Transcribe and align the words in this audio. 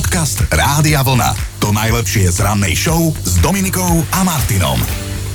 Podcast 0.00 0.48
Rádia 0.48 1.04
Vlna. 1.04 1.36
To 1.60 1.76
najlepšie 1.76 2.32
z 2.32 2.40
rannej 2.40 2.72
show 2.72 3.12
s 3.20 3.36
Dominikou 3.44 4.00
a 4.16 4.24
Martinom. 4.24 4.80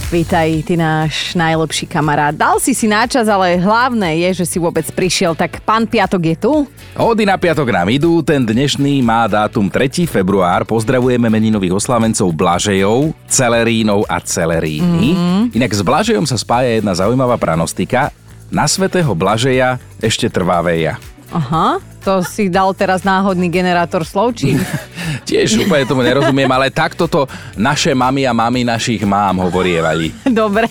Vítaj, 0.09 0.65
ty 0.65 0.73
náš 0.73 1.38
najlepší 1.38 1.85
kamarát. 1.85 2.34
Dal 2.34 2.57
si 2.57 2.73
si 2.73 2.89
náčas, 2.89 3.29
ale 3.29 3.62
hlavné 3.62 4.25
je, 4.25 4.41
že 4.41 4.46
si 4.49 4.57
vôbec 4.57 4.81
prišiel. 4.89 5.38
Tak 5.38 5.62
pán 5.62 5.86
Piatok 5.86 6.33
je 6.33 6.36
tu? 6.41 6.54
Hody 6.97 7.29
na 7.29 7.38
piatok 7.38 7.70
nám 7.70 7.93
idú, 7.93 8.25
ten 8.25 8.41
dnešný 8.41 9.05
má 9.05 9.29
dátum 9.29 9.70
3. 9.70 10.09
február. 10.09 10.66
Pozdravujeme 10.66 11.29
meninových 11.29 11.77
oslavencov 11.77 12.34
Blažejov, 12.34 13.13
Celerínov 13.29 14.09
a 14.09 14.18
Celeríny. 14.18 15.13
Mm-hmm. 15.13 15.61
Inak 15.61 15.77
s 15.77 15.86
Blažejom 15.86 16.25
sa 16.25 16.41
spája 16.41 16.73
jedna 16.82 16.97
zaujímavá 16.97 17.38
pranostika. 17.38 18.09
Na 18.50 18.66
svetého 18.66 19.13
Blažeja 19.13 19.77
ešte 20.02 20.25
trvá 20.25 20.57
veja. 20.66 20.97
Aha, 21.34 21.82
to 22.05 22.21
si 22.21 22.54
dal 22.54 22.76
teraz 22.78 23.02
náhodný 23.02 23.50
generátor 23.50 24.05
slov, 24.05 24.38
či... 24.38 24.54
Tiež 25.30 25.66
úplne 25.66 25.89
tomu 25.89 26.05
nerozumiem, 26.05 26.50
ale 26.50 26.70
takto 26.70 27.10
to 27.10 27.25
naše 27.57 27.97
mami 27.97 28.29
a 28.29 28.33
mami 28.33 28.61
našich 28.61 29.02
mám 29.02 29.42
hovorievali. 29.42 30.14
Dobre. 30.30 30.69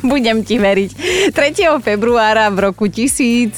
Budem 0.00 0.40
ti 0.40 0.56
veriť. 0.56 0.90
3. 1.36 1.84
februára 1.84 2.48
v 2.48 2.72
roku 2.72 2.88
1468 2.88 3.52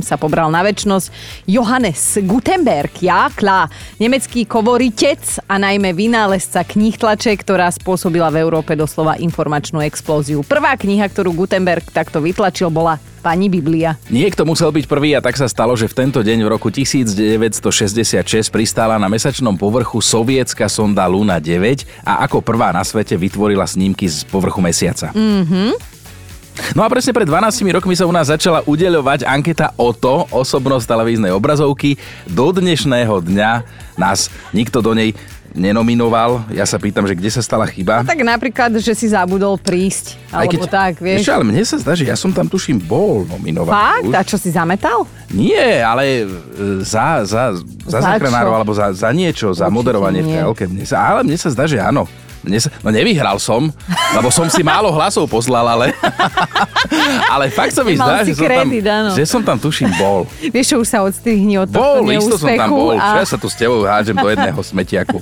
sa 0.00 0.16
pobral 0.16 0.48
na 0.48 0.64
väčnosť 0.64 1.12
Johannes 1.44 2.16
Gutenberg, 2.24 2.96
Jakla, 2.96 3.68
nemecký 4.00 4.48
kovoritec 4.48 5.44
a 5.44 5.60
najmä 5.60 5.92
vynálezca 5.92 6.64
knih 6.64 6.96
tlače, 6.96 7.36
ktorá 7.36 7.68
spôsobila 7.68 8.32
v 8.32 8.40
Európe 8.40 8.72
doslova 8.72 9.20
informačnú 9.20 9.84
explóziu. 9.84 10.40
Prvá 10.40 10.72
kniha, 10.72 11.04
ktorú 11.04 11.36
Gutenberg 11.36 11.84
takto 11.92 12.24
vytlačil, 12.24 12.72
bola 12.72 12.96
Pani 13.22 13.46
Biblia. 13.46 13.94
Niekto 14.10 14.42
musel 14.42 14.74
byť 14.74 14.90
prvý 14.90 15.14
a 15.14 15.22
tak 15.22 15.38
sa 15.38 15.46
stalo, 15.46 15.78
že 15.78 15.86
v 15.86 15.94
tento 15.94 16.18
deň 16.26 16.42
v 16.42 16.48
roku 16.50 16.74
1966 16.74 18.50
pristála 18.50 18.98
na 18.98 19.06
mesačnom 19.06 19.54
povrchu 19.54 20.02
sovietská 20.02 20.66
sonda 20.66 21.06
Luna 21.06 21.38
9 21.38 21.86
a 22.02 22.26
ako 22.26 22.42
prvá 22.42 22.74
na 22.74 22.82
svete 22.82 23.14
vytvorila 23.14 23.62
snímky 23.62 24.10
z 24.10 24.26
povrchu 24.26 24.58
mesiaca. 24.58 25.14
Mhm. 25.14 25.91
No 26.76 26.84
a 26.84 26.88
presne 26.92 27.16
pred 27.16 27.24
12 27.28 27.64
rokmi 27.72 27.96
sa 27.96 28.04
u 28.04 28.12
nás 28.12 28.28
začala 28.28 28.60
udeľovať 28.68 29.24
anketa 29.24 29.72
o 29.80 29.92
to, 29.96 30.28
osobnosť 30.28 30.84
televíznej 30.84 31.32
obrazovky. 31.32 31.96
Do 32.28 32.52
dnešného 32.52 33.24
dňa 33.24 33.50
nás 33.96 34.28
nikto 34.52 34.84
do 34.84 34.92
nej 34.92 35.16
nenominoval. 35.52 36.48
Ja 36.52 36.64
sa 36.64 36.80
pýtam, 36.80 37.04
že 37.04 37.12
kde 37.12 37.28
sa 37.28 37.44
stala 37.44 37.68
chyba. 37.68 38.04
Tak 38.04 38.20
napríklad, 38.24 38.72
že 38.80 38.96
si 38.96 39.12
zabudol 39.12 39.60
prísť. 39.60 40.16
Alebo 40.32 40.64
tak, 40.64 41.00
vieš. 41.00 41.24
Ešte, 41.24 41.32
ale 41.32 41.44
mne 41.44 41.62
sa 41.62 41.76
zdá, 41.76 41.92
že 41.92 42.08
ja 42.08 42.16
som 42.16 42.32
tam 42.32 42.48
tuším 42.48 42.80
bol 42.80 43.28
nominovaný. 43.28 43.72
Fakt? 43.72 44.08
už. 44.08 44.14
A 44.16 44.20
čo 44.24 44.36
si 44.40 44.48
zametal? 44.48 45.04
Nie, 45.28 45.84
ale 45.84 46.24
e, 46.24 46.84
za, 46.84 47.24
za, 47.24 47.52
za, 47.84 47.98
Za 48.00 48.40
alebo 48.40 48.72
za, 48.72 48.92
za 48.96 49.12
niečo, 49.12 49.52
za 49.52 49.68
Určite 49.68 49.76
moderovanie 49.76 50.20
v 50.24 50.28
nie. 50.28 50.36
telke. 50.40 50.64
Mne 50.68 50.84
sa, 50.88 50.96
ale 51.12 51.20
mne 51.24 51.36
sa 51.36 51.48
zdá, 51.52 51.68
že 51.68 51.80
áno. 51.80 52.08
No 52.42 52.90
nevyhral 52.90 53.38
som, 53.38 53.70
lebo 54.18 54.28
som 54.34 54.50
si 54.50 54.66
málo 54.66 54.90
hlasov 54.90 55.30
poslal, 55.30 55.62
ale, 55.62 55.94
ale 57.34 57.48
fakt 57.54 57.70
sa 57.70 57.86
mi 57.86 57.94
zdá, 57.94 58.26
že 58.26 58.34
som, 58.34 58.50
tam, 58.50 58.66
kredit, 58.66 58.84
áno. 58.90 59.10
že 59.14 59.24
som 59.24 59.40
tam 59.46 59.58
tuším 59.62 59.90
bol. 59.94 60.26
Vieš, 60.50 60.66
čo 60.74 60.76
už 60.82 60.88
sa 60.90 60.98
odstrihni 61.06 61.62
od 61.62 61.70
tohto 61.70 62.02
Bol, 62.02 62.10
isto 62.10 62.36
som 62.42 62.50
tam 62.50 62.70
bol. 62.74 62.98
Čo 62.98 63.14
a 63.14 63.22
ja 63.22 63.26
sa 63.26 63.38
tu 63.38 63.46
s 63.46 63.54
tebou 63.54 63.86
hádžem 63.86 64.18
do 64.18 64.26
jedného 64.26 64.60
smetiaku. 64.60 65.18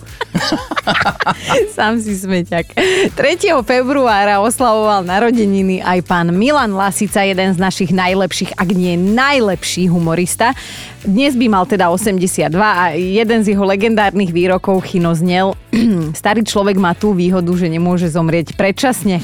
sám 1.77 2.01
si 2.01 2.17
smeťak. 2.17 2.73
3. 2.73 3.17
februára 3.65 4.41
oslavoval 4.41 5.05
narodeniny 5.05 5.85
aj 5.85 5.99
pán 6.09 6.33
Milan 6.33 6.73
Lasica, 6.73 7.21
jeden 7.21 7.53
z 7.53 7.59
našich 7.61 7.93
najlepších, 7.93 8.57
ak 8.57 8.69
nie 8.73 8.97
najlepší 8.97 9.93
humorista. 9.93 10.57
Dnes 11.01 11.33
by 11.33 11.47
mal 11.49 11.65
teda 11.65 11.89
82 11.89 12.53
a 12.61 12.93
jeden 12.93 13.41
z 13.41 13.57
jeho 13.57 13.65
legendárnych 13.65 14.37
výrokov 14.37 14.85
Chino 14.85 15.17
znel 15.17 15.57
Starý 16.21 16.45
človek 16.45 16.77
má 16.77 16.93
tú 16.93 17.17
výhodu, 17.17 17.51
že 17.57 17.71
nemôže 17.71 18.11
zomrieť 18.11 18.53
predčasne. 18.59 19.23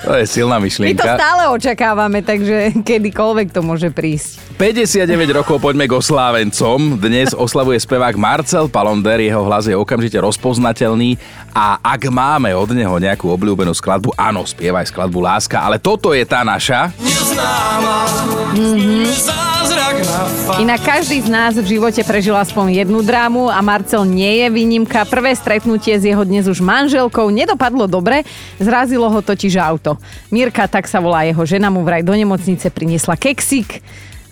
To 0.00 0.16
je 0.16 0.24
silná 0.24 0.56
My 0.56 0.64
to 0.64 0.66
myšlienka. 0.66 1.12
stále 1.16 1.42
očakávame, 1.52 2.24
takže 2.24 2.72
kedykoľvek 2.88 3.52
to 3.52 3.60
môže 3.60 3.92
prísť. 3.92 4.40
59 4.56 5.08
rokov 5.32 5.56
poďme 5.60 5.88
k 5.88 5.96
oslávencom. 5.96 7.00
Dnes 7.00 7.32
oslavuje 7.32 7.80
spevák 7.80 8.16
Marcel 8.16 8.68
Palonder, 8.68 9.20
jeho 9.20 9.44
hlas 9.44 9.68
je 9.68 9.76
okamžite 9.76 10.20
rozpoznateľný 10.20 11.16
a 11.56 11.80
ak 11.80 12.12
máme 12.12 12.52
od 12.52 12.72
neho 12.76 12.92
nejakú 13.00 13.28
obľúbenú 13.32 13.72
skladbu, 13.72 14.12
áno, 14.16 14.44
spievaj 14.44 14.88
skladbu 14.92 15.20
Láska, 15.20 15.64
ale 15.64 15.80
toto 15.80 16.12
je 16.12 16.24
tá 16.28 16.44
naša. 16.44 16.92
Inak 20.60 20.80
každý 20.84 21.24
z 21.24 21.28
nás 21.32 21.56
v 21.56 21.64
živote 21.78 22.04
prežil 22.04 22.36
aspoň 22.36 22.84
jednu 22.84 23.00
drámu 23.00 23.48
a 23.48 23.64
Marcel 23.64 24.04
nie 24.04 24.44
je 24.44 24.46
výnimka. 24.52 25.08
Prvé 25.08 25.32
stretnutie 25.32 25.96
s 25.96 26.04
jeho 26.04 26.20
dnes 26.26 26.44
už 26.44 26.60
manželkou 26.60 27.32
nedopadlo 27.32 27.88
dobre, 27.88 28.28
zrazilo 28.60 29.08
ho 29.08 29.20
totiž 29.24 29.56
auto. 29.56 29.89
Mirka, 30.28 30.68
tak 30.68 30.90
sa 30.90 31.00
volá 31.00 31.24
jeho 31.24 31.42
žena, 31.48 31.72
mu 31.72 31.80
vraj 31.86 32.04
do 32.04 32.12
nemocnice 32.12 32.68
priniesla 32.68 33.16
keksík 33.16 33.80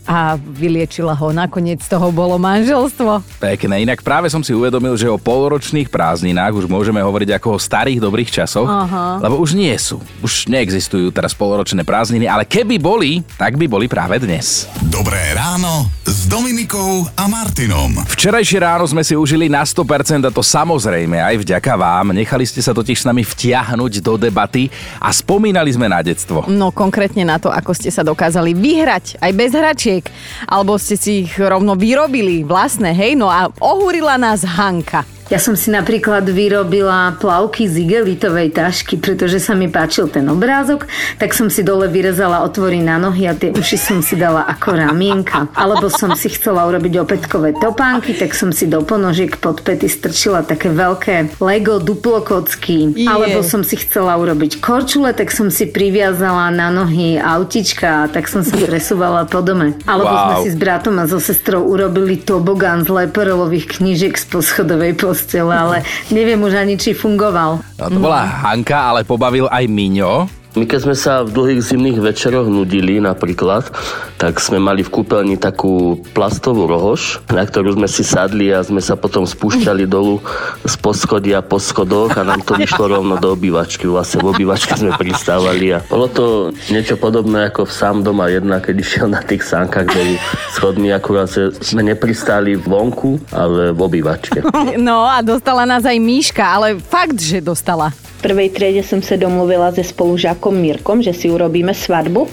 a 0.09 0.41
vyliečila 0.41 1.13
ho. 1.13 1.29
Nakoniec 1.37 1.85
toho 1.85 2.09
bolo 2.09 2.41
manželstvo. 2.41 3.21
Pekné. 3.37 3.85
Inak 3.85 4.01
práve 4.01 4.33
som 4.33 4.41
si 4.41 4.57
uvedomil, 4.57 4.97
že 4.97 5.05
o 5.05 5.21
polročných 5.21 5.93
prázdninách 5.93 6.57
už 6.57 6.65
môžeme 6.65 7.05
hovoriť 7.05 7.37
ako 7.37 7.61
o 7.61 7.63
starých 7.63 8.01
dobrých 8.01 8.33
časoch, 8.33 8.65
Aha. 8.65 9.21
lebo 9.21 9.37
už 9.37 9.53
nie 9.53 9.77
sú. 9.77 10.01
Už 10.25 10.49
neexistujú 10.49 11.13
teraz 11.13 11.37
polročné 11.37 11.85
prázdniny, 11.85 12.25
ale 12.25 12.49
keby 12.49 12.81
boli, 12.81 13.21
tak 13.37 13.61
by 13.61 13.69
boli 13.69 13.85
práve 13.85 14.17
dnes. 14.17 14.65
Dobré 14.89 15.37
ráno 15.37 15.93
s 16.29 16.37
Dominikou 16.37 17.09
a 17.17 17.25
Martinom. 17.25 18.05
Včerajšie 18.05 18.61
ráno 18.61 18.85
sme 18.85 19.01
si 19.01 19.17
užili 19.17 19.49
na 19.49 19.65
100% 19.65 20.29
a 20.29 20.29
to 20.29 20.45
samozrejme 20.45 21.17
aj 21.17 21.41
vďaka 21.41 21.73
vám. 21.73 22.13
Nechali 22.13 22.45
ste 22.45 22.61
sa 22.61 22.77
totiž 22.77 23.01
s 23.01 23.09
nami 23.09 23.25
vtiahnuť 23.25 24.05
do 24.05 24.21
debaty 24.21 24.69
a 25.01 25.09
spomínali 25.09 25.73
sme 25.73 25.89
na 25.89 26.05
detstvo. 26.05 26.45
No 26.45 26.69
konkrétne 26.69 27.25
na 27.25 27.41
to, 27.41 27.49
ako 27.49 27.73
ste 27.73 27.89
sa 27.89 28.05
dokázali 28.05 28.53
vyhrať 28.53 29.17
aj 29.25 29.33
bez 29.33 29.57
hračiek, 29.57 30.05
alebo 30.45 30.77
ste 30.77 31.01
si 31.01 31.25
ich 31.25 31.33
rovno 31.41 31.73
vyrobili 31.81 32.45
vlastné, 32.45 32.93
hej? 32.93 33.17
No 33.17 33.33
a 33.33 33.49
ohúrila 33.65 34.21
nás 34.21 34.45
Hanka. 34.45 35.18
Ja 35.29 35.37
som 35.37 35.61
si 35.61 35.69
napríklad 35.69 36.25
vyrobila 36.25 37.13
plavky 37.21 37.69
z 37.69 37.85
igelitovej 37.85 38.49
tašky, 38.49 38.97
pretože 38.97 39.45
sa 39.45 39.53
mi 39.53 39.69
páčil 39.69 40.09
ten 40.09 40.25
obrázok, 40.25 40.89
tak 41.21 41.37
som 41.37 41.53
si 41.53 41.61
dole 41.61 41.85
vyrezala 41.85 42.41
otvory 42.49 42.81
na 42.81 42.97
nohy 42.97 43.29
a 43.29 43.37
tie 43.37 43.53
uši 43.53 43.77
som 43.77 44.01
si 44.01 44.17
dala 44.17 44.49
ako 44.49 44.81
ramienka. 44.81 45.53
Alebo 45.53 45.93
som 45.93 46.17
si 46.17 46.33
chcela 46.33 46.65
urobiť 46.65 47.05
opätkové 47.05 47.53
topánky, 47.53 48.17
tak 48.17 48.33
som 48.33 48.57
si 48.57 48.73
do 48.73 48.81
ponožiek 48.81 49.37
pod 49.37 49.61
pety 49.61 49.85
strčila 49.85 50.41
také 50.49 50.73
veľké 50.73 51.37
Lego 51.45 51.77
duplokocky. 51.77 52.97
Je. 52.97 53.05
Alebo 53.05 53.45
som 53.45 53.61
si 53.61 53.77
chcela 53.77 54.17
urobiť 54.17 54.65
korčule, 54.65 55.13
tak 55.13 55.29
som 55.29 55.53
si 55.53 55.69
priviazala 55.69 56.49
na 56.49 56.73
nohy 56.73 57.21
autička 57.21 58.09
a 58.09 58.09
tak 58.09 58.33
som 58.33 58.41
sa 58.41 58.57
presúvala 58.57 59.29
po 59.29 59.45
dome. 59.45 59.77
Alebo 59.85 60.09
Wow. 60.09 60.25
sme 60.25 60.37
si 60.49 60.51
s 60.55 60.59
bratom 60.59 60.97
a 60.97 61.05
so 61.05 61.21
sestrou 61.21 61.69
urobili 61.69 62.17
tobogán 62.17 62.81
z 62.81 62.89
leperelových 62.89 63.77
knížiek 63.77 64.17
z 64.17 64.25
poschodovej 64.25 64.97
postele, 65.19 65.51
ale 65.51 65.77
neviem 66.15 66.39
už 66.39 66.55
ani, 66.55 66.79
či 66.79 66.95
fungoval. 66.95 67.59
No, 67.83 67.87
to 67.91 67.99
bola 67.99 68.23
Hanka, 68.23 68.95
ale 68.95 69.03
pobavil 69.03 69.51
aj 69.51 69.67
Miňo. 69.67 70.31
My 70.59 70.67
keď 70.67 70.91
sme 70.91 70.97
sa 70.99 71.23
v 71.23 71.31
dlhých 71.31 71.63
zimných 71.71 72.03
večeroch 72.03 72.51
nudili 72.51 72.99
napríklad, 72.99 73.71
tak 74.19 74.43
sme 74.43 74.59
mali 74.59 74.83
v 74.83 74.91
kúpeľni 74.91 75.39
takú 75.39 76.03
plastovú 76.11 76.67
rohož, 76.67 77.23
na 77.31 77.47
ktorú 77.47 77.79
sme 77.79 77.87
si 77.87 78.03
sadli 78.03 78.51
a 78.51 78.67
sme 78.67 78.83
sa 78.83 78.99
potom 78.99 79.23
spúšťali 79.23 79.87
dolu 79.87 80.19
z 80.67 80.75
poschodia 80.83 81.47
po 81.47 81.63
schodoch 81.63 82.11
a 82.19 82.27
nám 82.27 82.43
to 82.43 82.59
vyšlo 82.59 82.91
rovno 82.91 83.23
do 83.23 83.39
obývačky. 83.39 83.87
Vlastne 83.87 84.19
v 84.19 84.35
obývačke 84.35 84.75
sme 84.75 84.99
pristávali 84.99 85.79
a 85.79 85.83
bolo 85.87 86.11
to 86.11 86.51
niečo 86.75 86.99
podobné 86.99 87.55
ako 87.55 87.63
v 87.63 87.73
sám 87.79 88.03
doma 88.03 88.27
jedna, 88.27 88.59
keď 88.59 88.75
išiel 88.83 89.07
na 89.07 89.23
tých 89.23 89.47
sánkach 89.47 89.87
dolu 89.87 90.19
schodmi, 90.59 90.91
akurát 90.91 91.31
sme 91.63 91.87
nepristáli 91.87 92.59
vonku, 92.59 93.23
ale 93.31 93.71
v 93.71 93.79
obývačke. 93.79 94.43
No 94.79 95.07
a 95.07 95.23
dostala 95.23 95.63
nás 95.69 95.87
aj 95.87 95.99
Míška, 96.01 96.43
ale 96.43 96.83
fakt, 96.83 97.23
že 97.23 97.39
dostala. 97.39 97.95
V 98.19 98.27
prvej 98.27 98.51
triede 98.51 98.83
som 98.83 98.99
sa 98.99 99.15
domluvila 99.15 99.71
se 99.71 99.87
spolužákom 99.87 100.51
Mirkom, 100.51 100.99
že 100.99 101.15
si 101.15 101.31
urobíme 101.31 101.71
svadbu. 101.71 102.27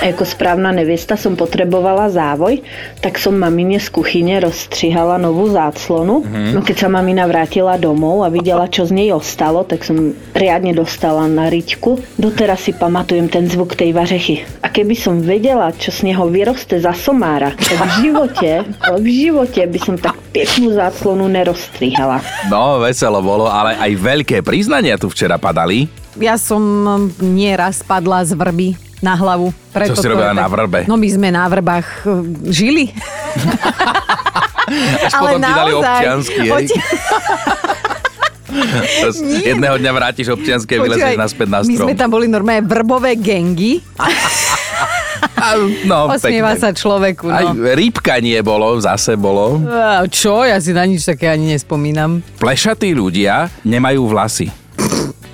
A 0.00 0.08
ako 0.08 0.24
správna 0.24 0.72
neviesta 0.72 1.12
som 1.20 1.36
potrebovala 1.36 2.08
závoj, 2.08 2.64
tak 3.04 3.20
som 3.20 3.36
mamine 3.36 3.76
z 3.76 3.92
kuchyne 3.92 4.40
rozstřihala 4.40 5.20
novú 5.20 5.52
záclonu. 5.52 6.24
No 6.56 6.64
keď 6.64 6.76
sa 6.80 6.88
mamina 6.88 7.28
vrátila 7.28 7.76
domov 7.76 8.24
a 8.24 8.32
videla, 8.32 8.64
čo 8.64 8.88
z 8.88 8.96
nej 8.96 9.12
ostalo, 9.12 9.60
tak 9.68 9.84
som 9.84 10.16
riadne 10.32 10.72
dostala 10.72 11.28
na 11.28 11.52
riťku. 11.52 12.16
Doteraz 12.16 12.64
si 12.64 12.72
pamatujem 12.72 13.28
ten 13.28 13.44
zvuk 13.44 13.76
tej 13.76 13.92
vařechy. 13.92 14.40
A 14.64 14.72
keby 14.72 14.96
som 14.96 15.20
vedela, 15.20 15.68
čo 15.76 15.92
z 15.92 16.08
neho 16.16 16.32
vyroste 16.32 16.80
za 16.80 16.96
somára, 16.96 17.52
tak 17.52 17.76
v 17.76 18.08
živote, 18.08 18.50
v 19.04 19.06
živote 19.12 19.60
by 19.68 19.78
som 19.84 20.00
tak 20.00 20.16
peknú 20.32 20.72
záclonu 20.72 21.28
nerozstrihala. 21.28 22.24
No, 22.48 22.80
veselo 22.80 23.20
bolo, 23.20 23.52
ale 23.52 23.76
aj 23.76 23.92
veľké 24.00 24.40
priznania 24.40 24.96
tu 24.96 25.12
včera 25.12 25.25
padali. 25.34 25.90
Ja 26.14 26.38
som 26.38 26.62
nieraz 27.18 27.82
padla 27.82 28.22
z 28.22 28.38
vrby 28.38 28.78
na 29.02 29.18
hlavu. 29.18 29.50
Preto 29.74 29.92
Čo 29.92 30.00
si 30.00 30.08
robila 30.08 30.32
na 30.32 30.48
vrbe? 30.48 30.88
No 30.88 30.96
my 30.96 31.08
sme 31.10 31.28
na 31.28 31.44
vrbách 31.44 32.06
e, 32.06 32.08
žili. 32.48 32.88
Až 35.06 35.12
potom 35.14 35.38
ti 35.38 35.52
dali 35.52 35.72
občiansky, 35.76 36.40
Z 39.06 39.18
jedného 39.52 39.76
dňa 39.78 39.92
vrátiš 39.92 40.26
občianske 40.32 40.72
a 40.74 40.78
vylezieš 40.82 41.14
naspäť 41.14 41.48
na 41.50 41.60
My 41.62 41.74
strom. 41.76 41.86
sme 41.86 41.94
tam 41.94 42.08
boli 42.10 42.26
normálne 42.26 42.64
vrbové 42.64 43.14
gengy. 43.18 43.78
No, 45.86 46.10
Osmieva 46.10 46.58
pekne. 46.58 46.60
sa 46.60 46.70
človeku, 46.74 47.30
Aj 47.30 47.54
no. 47.54 47.54
rýpkanie 47.54 48.42
bolo, 48.42 48.82
zase 48.82 49.14
bolo. 49.14 49.62
Čo? 50.10 50.42
Ja 50.42 50.58
si 50.58 50.74
na 50.74 50.82
nič 50.82 51.06
také 51.06 51.30
ani 51.30 51.54
nespomínam. 51.54 52.18
Plešatí 52.42 52.90
ľudia 52.90 53.46
nemajú 53.62 54.10
vlasy. 54.10 54.50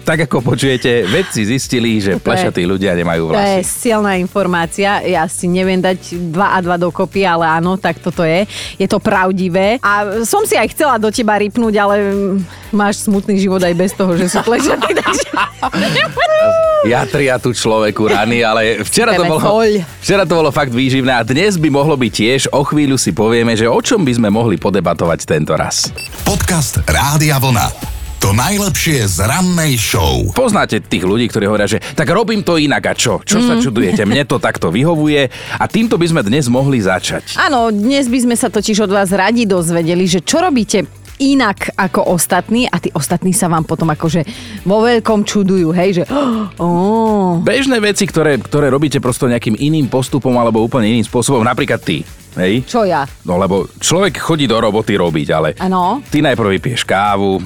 Tak 0.02 0.26
ako 0.26 0.42
počujete, 0.42 1.06
vedci 1.06 1.46
zistili, 1.46 2.02
že 2.02 2.18
plešatí 2.18 2.66
ľudia 2.66 2.92
nemajú 2.92 3.30
To 3.30 3.38
je 3.38 3.62
vlasy. 3.62 3.86
silná 3.86 4.18
informácia. 4.18 4.98
Ja 5.06 5.30
si 5.30 5.46
neviem 5.46 5.78
dať 5.78 6.18
2 6.18 6.34
a 6.36 6.58
2 6.58 6.86
dokopy, 6.90 7.22
ale 7.22 7.46
áno, 7.46 7.78
tak 7.78 8.02
toto 8.02 8.26
je. 8.26 8.44
Je 8.76 8.86
to 8.90 8.98
pravdivé. 8.98 9.78
A 9.78 10.22
som 10.26 10.42
si 10.42 10.58
aj 10.58 10.74
chcela 10.74 10.98
do 10.98 11.06
teba 11.14 11.38
rypnúť, 11.38 11.74
ale 11.78 11.94
mm, 12.02 12.74
máš 12.74 13.06
smutný 13.06 13.38
život 13.38 13.62
aj 13.62 13.74
bez 13.78 13.94
toho, 13.94 14.18
že 14.18 14.26
sú 14.26 14.42
plešatí. 14.42 14.90
takže- 14.90 15.30
Jatria 16.90 17.38
tu 17.38 17.54
človeku 17.54 18.10
rany, 18.10 18.42
ale 18.42 18.82
včera 18.82 19.14
to, 19.14 19.22
bolo, 19.22 19.62
včera 20.02 20.26
to 20.26 20.34
bolo 20.34 20.50
fakt 20.50 20.74
výživné 20.74 21.14
a 21.14 21.22
dnes 21.22 21.54
by 21.54 21.70
mohlo 21.70 21.94
byť 21.94 22.12
tiež. 22.12 22.40
O 22.50 22.66
chvíľu 22.66 22.98
si 22.98 23.14
povieme, 23.14 23.54
že 23.54 23.70
o 23.70 23.78
čom 23.78 24.02
by 24.02 24.18
sme 24.18 24.28
mohli 24.34 24.58
podebatovať 24.58 25.20
tento 25.22 25.54
raz. 25.54 25.94
Podcast 26.26 26.82
Rádia 26.82 27.38
Vlna. 27.38 28.01
To 28.22 28.30
najlepšie 28.30 29.02
z 29.04 29.18
rannej 29.20 29.74
show. 29.74 30.30
Poznáte 30.30 30.78
tých 30.78 31.02
ľudí, 31.02 31.26
ktorí 31.26 31.42
hovoria, 31.44 31.66
že 31.66 31.82
tak 31.92 32.06
robím 32.06 32.46
to 32.46 32.54
inak 32.54 32.86
a 32.86 32.94
čo? 32.94 33.18
Čo 33.18 33.42
Mhm. 33.42 33.44
sa 33.44 33.54
čudujete? 33.58 34.06
Mne 34.06 34.22
to 34.22 34.38
takto 34.38 34.70
vyhovuje 34.70 35.26
a 35.52 35.64
týmto 35.66 35.98
by 35.98 36.06
sme 36.06 36.20
dnes 36.22 36.46
mohli 36.46 36.78
začať. 36.78 37.34
Áno, 37.36 37.68
dnes 37.68 38.06
by 38.06 38.18
sme 38.22 38.36
sa 38.38 38.46
totiž 38.46 38.78
od 38.80 38.94
vás 38.94 39.10
radi 39.10 39.42
dozvedeli, 39.42 40.06
že 40.06 40.22
čo 40.22 40.38
robíte 40.38 40.86
inak 41.18 41.74
ako 41.74 42.14
ostatní 42.14 42.66
a 42.66 42.78
tí 42.78 42.90
ostatní 42.90 43.30
sa 43.30 43.46
vám 43.46 43.62
potom 43.62 43.90
akože 43.90 44.22
vo 44.62 44.78
veľkom 44.80 45.22
čudujú, 45.22 45.74
hej, 45.74 46.02
že 46.02 46.04
oh, 46.62 47.42
Bežné 47.42 47.78
veci, 47.78 48.06
ktoré, 48.06 48.38
ktoré 48.38 48.70
robíte 48.70 49.02
prosto 49.02 49.26
nejakým 49.26 49.54
iným 49.56 49.90
postupom 49.90 50.32
alebo 50.32 50.62
úplne 50.62 50.86
iným 50.88 51.04
spôsobom, 51.04 51.42
napríklad 51.42 51.82
ty. 51.82 52.06
Hej? 52.32 52.64
čo 52.64 52.88
ja? 52.88 53.04
No 53.28 53.36
lebo 53.36 53.68
človek 53.76 54.16
chodí 54.16 54.48
do 54.48 54.56
roboty 54.56 54.96
robiť, 54.96 55.28
ale 55.28 55.48
Áno. 55.58 56.00
ty 56.06 56.24
najprv 56.24 56.56
vypiješ 56.56 56.80
kávu, 56.82 57.36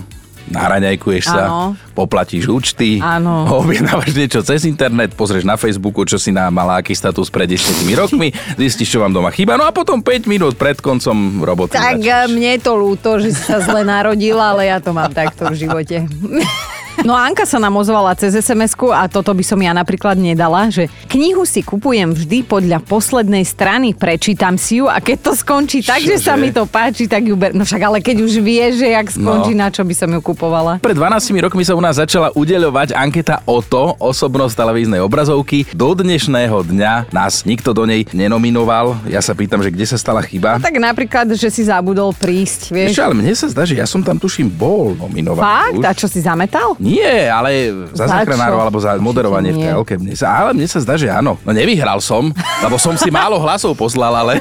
nahraňajkuješ 0.49 1.25
sa, 1.25 1.43
Áno. 1.45 1.61
poplatíš 1.93 2.47
účty, 2.47 2.99
Áno. 2.99 3.47
objednávaš 3.61 4.13
niečo 4.13 4.41
cez 4.41 4.63
internet, 4.63 5.13
pozrieš 5.13 5.43
na 5.43 5.55
Facebooku, 5.55 6.03
čo 6.03 6.17
si 6.17 6.31
nám 6.31 6.51
mala 6.51 6.79
aký 6.79 6.93
status 6.93 7.27
pred 7.27 7.47
10 7.47 7.67
rokmi, 7.95 8.31
zistíš, 8.61 8.89
čo 8.89 8.99
vám 8.99 9.11
doma 9.11 9.29
chýba, 9.29 9.55
no 9.55 9.65
a 9.65 9.73
potom 9.73 9.99
5 9.99 10.27
minút 10.27 10.55
pred 10.55 10.77
koncom 10.77 11.17
roboty 11.41 11.75
Tak 11.75 11.99
začneš. 11.99 12.07
eh, 12.07 12.27
mne 12.29 12.51
je 12.53 12.61
to 12.61 12.73
ľúto, 12.75 13.09
že 13.19 13.31
si 13.31 13.43
sa 13.43 13.59
zle 13.59 13.83
narodila, 13.83 14.53
ale 14.53 14.69
ja 14.69 14.79
to 14.79 14.91
mám 14.91 15.11
takto 15.11 15.49
v 15.49 15.57
živote. 15.57 15.97
No 17.05 17.13
a 17.13 17.29
Anka 17.29 17.45
sa 17.45 17.61
nám 17.61 17.77
ozvala 17.77 18.17
cez 18.17 18.33
sms 18.33 18.73
a 18.89 19.05
toto 19.07 19.33
by 19.33 19.45
som 19.45 19.61
ja 19.61 19.73
napríklad 19.73 20.17
nedala, 20.17 20.73
že 20.73 20.89
knihu 21.09 21.45
si 21.45 21.61
kupujem 21.61 22.13
vždy 22.13 22.47
podľa 22.47 22.81
poslednej 22.81 23.45
strany, 23.45 23.93
prečítam 23.93 24.57
si 24.57 24.81
ju 24.81 24.89
a 24.89 24.97
keď 24.97 25.19
to 25.21 25.33
skončí 25.35 25.85
tak, 25.85 26.01
že 26.01 26.17
sa 26.17 26.39
mi 26.39 26.49
to 26.49 26.65
páči, 26.65 27.05
tak 27.05 27.25
ju 27.25 27.37
ber... 27.37 27.53
No 27.53 27.65
však 27.65 27.83
ale 27.83 27.99
keď 28.01 28.25
už 28.25 28.41
vie, 28.41 28.65
že 28.73 28.89
jak 28.89 29.13
skončí, 29.13 29.53
No. 29.53 29.65
na 29.65 29.69
čo 29.69 29.85
by 29.85 29.95
som 29.97 30.09
ju 30.09 30.21
kupovala? 30.21 30.79
Pred 30.81 30.97
12 30.97 31.37
rokmi 31.43 31.65
sa 31.65 31.73
u 31.73 31.83
nás 31.83 31.97
začala 31.97 32.33
udeľovať 32.33 32.93
anketa 32.93 33.45
o 33.45 33.61
to, 33.61 33.97
osobnosť 33.99 34.57
televíznej 34.57 35.01
obrazovky. 35.01 35.65
Do 35.73 35.93
dnešného 35.93 36.65
dňa 36.65 37.11
nás 37.11 37.45
nikto 37.45 37.73
do 37.73 37.85
nej 37.85 38.05
nenominoval. 38.11 39.01
Ja 39.09 39.21
sa 39.21 39.33
pýtam, 39.33 39.61
že 39.61 39.73
kde 39.73 39.85
sa 39.85 39.97
stala 39.97 40.21
chyba. 40.23 40.61
Tak 40.61 40.77
napríklad, 40.77 41.33
že 41.35 41.49
si 41.49 41.65
zabudol 41.65 42.13
prísť, 42.13 42.71
vieš. 42.71 42.93
Ešte, 42.93 43.03
ale 43.03 43.15
mne 43.17 43.33
sa 43.33 43.47
zdá, 43.49 43.63
že 43.65 43.77
ja 43.77 43.87
som 43.87 44.01
tam 44.01 44.17
tuším 44.17 44.49
bol 44.49 44.93
nominovaný. 44.95 45.43
Fakt? 45.43 45.79
už. 45.79 45.85
A 45.85 45.93
čo 45.93 46.07
si 46.07 46.21
zametal? 46.21 46.77
Nie, 46.87 47.27
ale 47.27 47.51
za 47.91 48.07
záchranárov 48.07 48.63
alebo 48.63 48.79
za 48.79 48.95
moderovanie 48.97 49.51
v 49.51 49.59
telke. 49.61 49.99
Mne 49.99 50.15
sa, 50.15 50.31
ale 50.39 50.55
mne 50.55 50.71
sa 50.71 50.79
zdá, 50.79 50.95
že 50.95 51.11
áno. 51.11 51.35
No 51.43 51.51
nevyhral 51.51 51.99
som, 51.99 52.31
lebo 52.63 52.79
som 52.79 52.95
si 52.95 53.11
málo 53.11 53.43
hlasov 53.43 53.75
poslal, 53.75 54.15
ale 54.15 54.39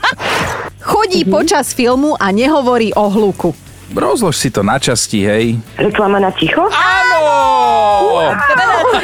Chodí 0.86 1.26
počas 1.26 1.74
filmu 1.74 2.14
a 2.14 2.30
nehovorí 2.30 2.94
o 2.94 3.10
hluku. 3.10 3.50
rozlož 3.90 4.38
si 4.38 4.48
to 4.48 4.62
na 4.62 4.78
časti, 4.78 5.26
hej. 5.26 5.58
Reklama 5.74 6.22
na 6.22 6.30
ticho? 6.30 6.62
Áno! 6.62 7.22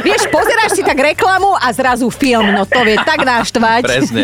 Vieš, 0.03 0.31
pozeráš 0.31 0.79
si 0.79 0.82
tak 0.82 0.99
reklamu 0.99 1.55
a 1.55 1.70
zrazu 1.70 2.11
film, 2.11 2.55
no 2.55 2.67
to 2.67 2.82
vie 2.82 2.99
tak 2.99 3.23
naštvať. 3.35 3.82
Presne. 3.82 4.23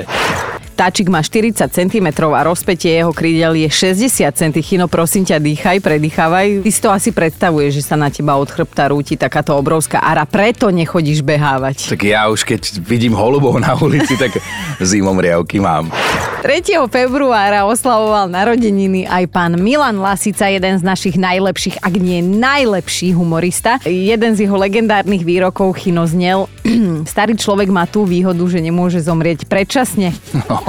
Táčik 0.79 1.11
má 1.11 1.19
40 1.19 1.59
cm 1.75 2.07
a 2.31 2.47
rozpetie 2.47 3.03
jeho 3.03 3.11
krídel 3.11 3.59
je 3.59 3.67
60 3.67 4.31
cm. 4.31 4.63
Chino, 4.63 4.87
prosím 4.87 5.27
ťa, 5.27 5.43
dýchaj, 5.43 5.83
predýchávaj. 5.83 6.63
Ty 6.63 6.71
si 6.71 6.79
to 6.79 6.95
asi 6.95 7.11
predstavuješ, 7.11 7.83
že 7.83 7.83
sa 7.83 7.99
na 7.99 8.15
teba 8.15 8.39
od 8.39 8.47
chrbta 8.47 8.87
rúti 8.95 9.19
takáto 9.19 9.59
obrovská 9.59 9.99
ara, 9.99 10.23
preto 10.23 10.71
nechodíš 10.71 11.27
behávať. 11.27 11.91
Tak 11.91 12.07
ja 12.07 12.31
už 12.31 12.47
keď 12.47 12.79
vidím 12.79 13.19
holubov 13.19 13.59
na 13.59 13.75
ulici, 13.75 14.15
tak 14.15 14.39
zimom 14.79 15.19
riavky 15.19 15.59
mám. 15.59 15.91
3. 16.39 16.71
februára 16.87 17.67
oslavoval 17.67 18.31
narodeniny 18.31 19.11
aj 19.11 19.27
pán 19.27 19.59
Milan 19.59 19.99
Lasica, 19.99 20.47
jeden 20.47 20.79
z 20.79 20.87
našich 20.87 21.19
najlepších, 21.19 21.83
ak 21.83 21.95
nie 21.99 22.23
najlepší 22.23 23.11
humorista. 23.11 23.83
Jeden 23.83 24.39
z 24.39 24.47
jeho 24.47 24.55
legendárnych 24.55 25.27
výrokov 25.27 25.83
Chino 25.83 26.07
znel, 26.07 26.47
starý 27.11 27.35
človek 27.35 27.75
má 27.75 27.91
tú 27.91 28.07
výhodu, 28.07 28.39
že 28.47 28.63
nemôže 28.63 29.03
zomrieť 29.03 29.51
predčasne. 29.51 30.15
No, 30.47 30.63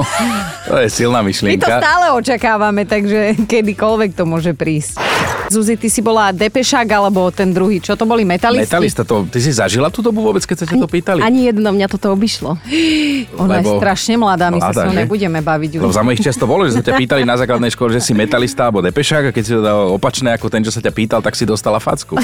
to 0.66 0.82
je 0.82 0.90
silná 0.90 1.22
My 1.22 1.30
to 1.30 1.38
myšlienka. 1.38 1.70
stále 1.70 2.18
očakávame, 2.18 2.90
takže 2.90 3.38
kedykoľvek 3.46 4.18
to 4.18 4.26
môže 4.26 4.58
prísť. 4.58 4.98
Zuzi, 5.50 5.82
ty 5.82 5.90
si 5.90 6.02
bola 6.06 6.30
depešák 6.30 6.86
alebo 6.90 7.30
ten 7.34 7.50
druhý, 7.50 7.82
čo 7.82 7.98
to 7.98 8.06
boli 8.06 8.22
metalisti? 8.22 8.70
Metalista, 8.70 9.02
to, 9.02 9.26
ty 9.26 9.42
si 9.42 9.50
zažila 9.50 9.90
tú 9.90 10.06
dobu 10.06 10.22
vôbec, 10.22 10.46
keď 10.46 10.58
sa 10.62 10.66
ťa 10.70 10.78
to 10.78 10.86
pýtali? 10.86 11.20
Ani 11.26 11.50
jedno 11.50 11.74
mňa 11.74 11.90
toto 11.90 12.14
obišlo. 12.14 12.58
Ona 13.38 13.62
Lebo- 13.62 13.78
je 13.78 13.82
strašne 13.82 14.14
mladá, 14.18 14.54
my 14.54 14.62
sa 14.62 14.70
Mladá, 14.70 14.82
s 14.82 14.86
ňou 14.86 14.94
nebudeme 14.94 15.42
baviť 15.42 15.59
Lebo 15.60 15.92
už. 15.92 16.00
za 16.00 16.04
mojich 16.06 16.24
čas 16.24 16.40
to 16.40 16.48
bolo, 16.48 16.64
že 16.64 16.80
sa 16.80 16.84
ťa 16.86 16.96
pýtali 16.96 17.28
na 17.28 17.36
základnej 17.36 17.76
škole, 17.76 17.92
že 17.92 18.00
si 18.00 18.16
metalista 18.16 18.72
alebo 18.72 18.80
depešák 18.80 19.30
a 19.30 19.32
keď 19.36 19.44
si 19.44 19.52
to 19.52 19.62
dal 19.62 19.92
opačné 19.92 20.32
ako 20.32 20.48
ten, 20.48 20.64
čo 20.64 20.72
sa 20.72 20.80
ťa 20.80 20.96
pýtal, 20.96 21.20
tak 21.20 21.36
si 21.36 21.44
dostala 21.44 21.84
facku. 21.84 22.16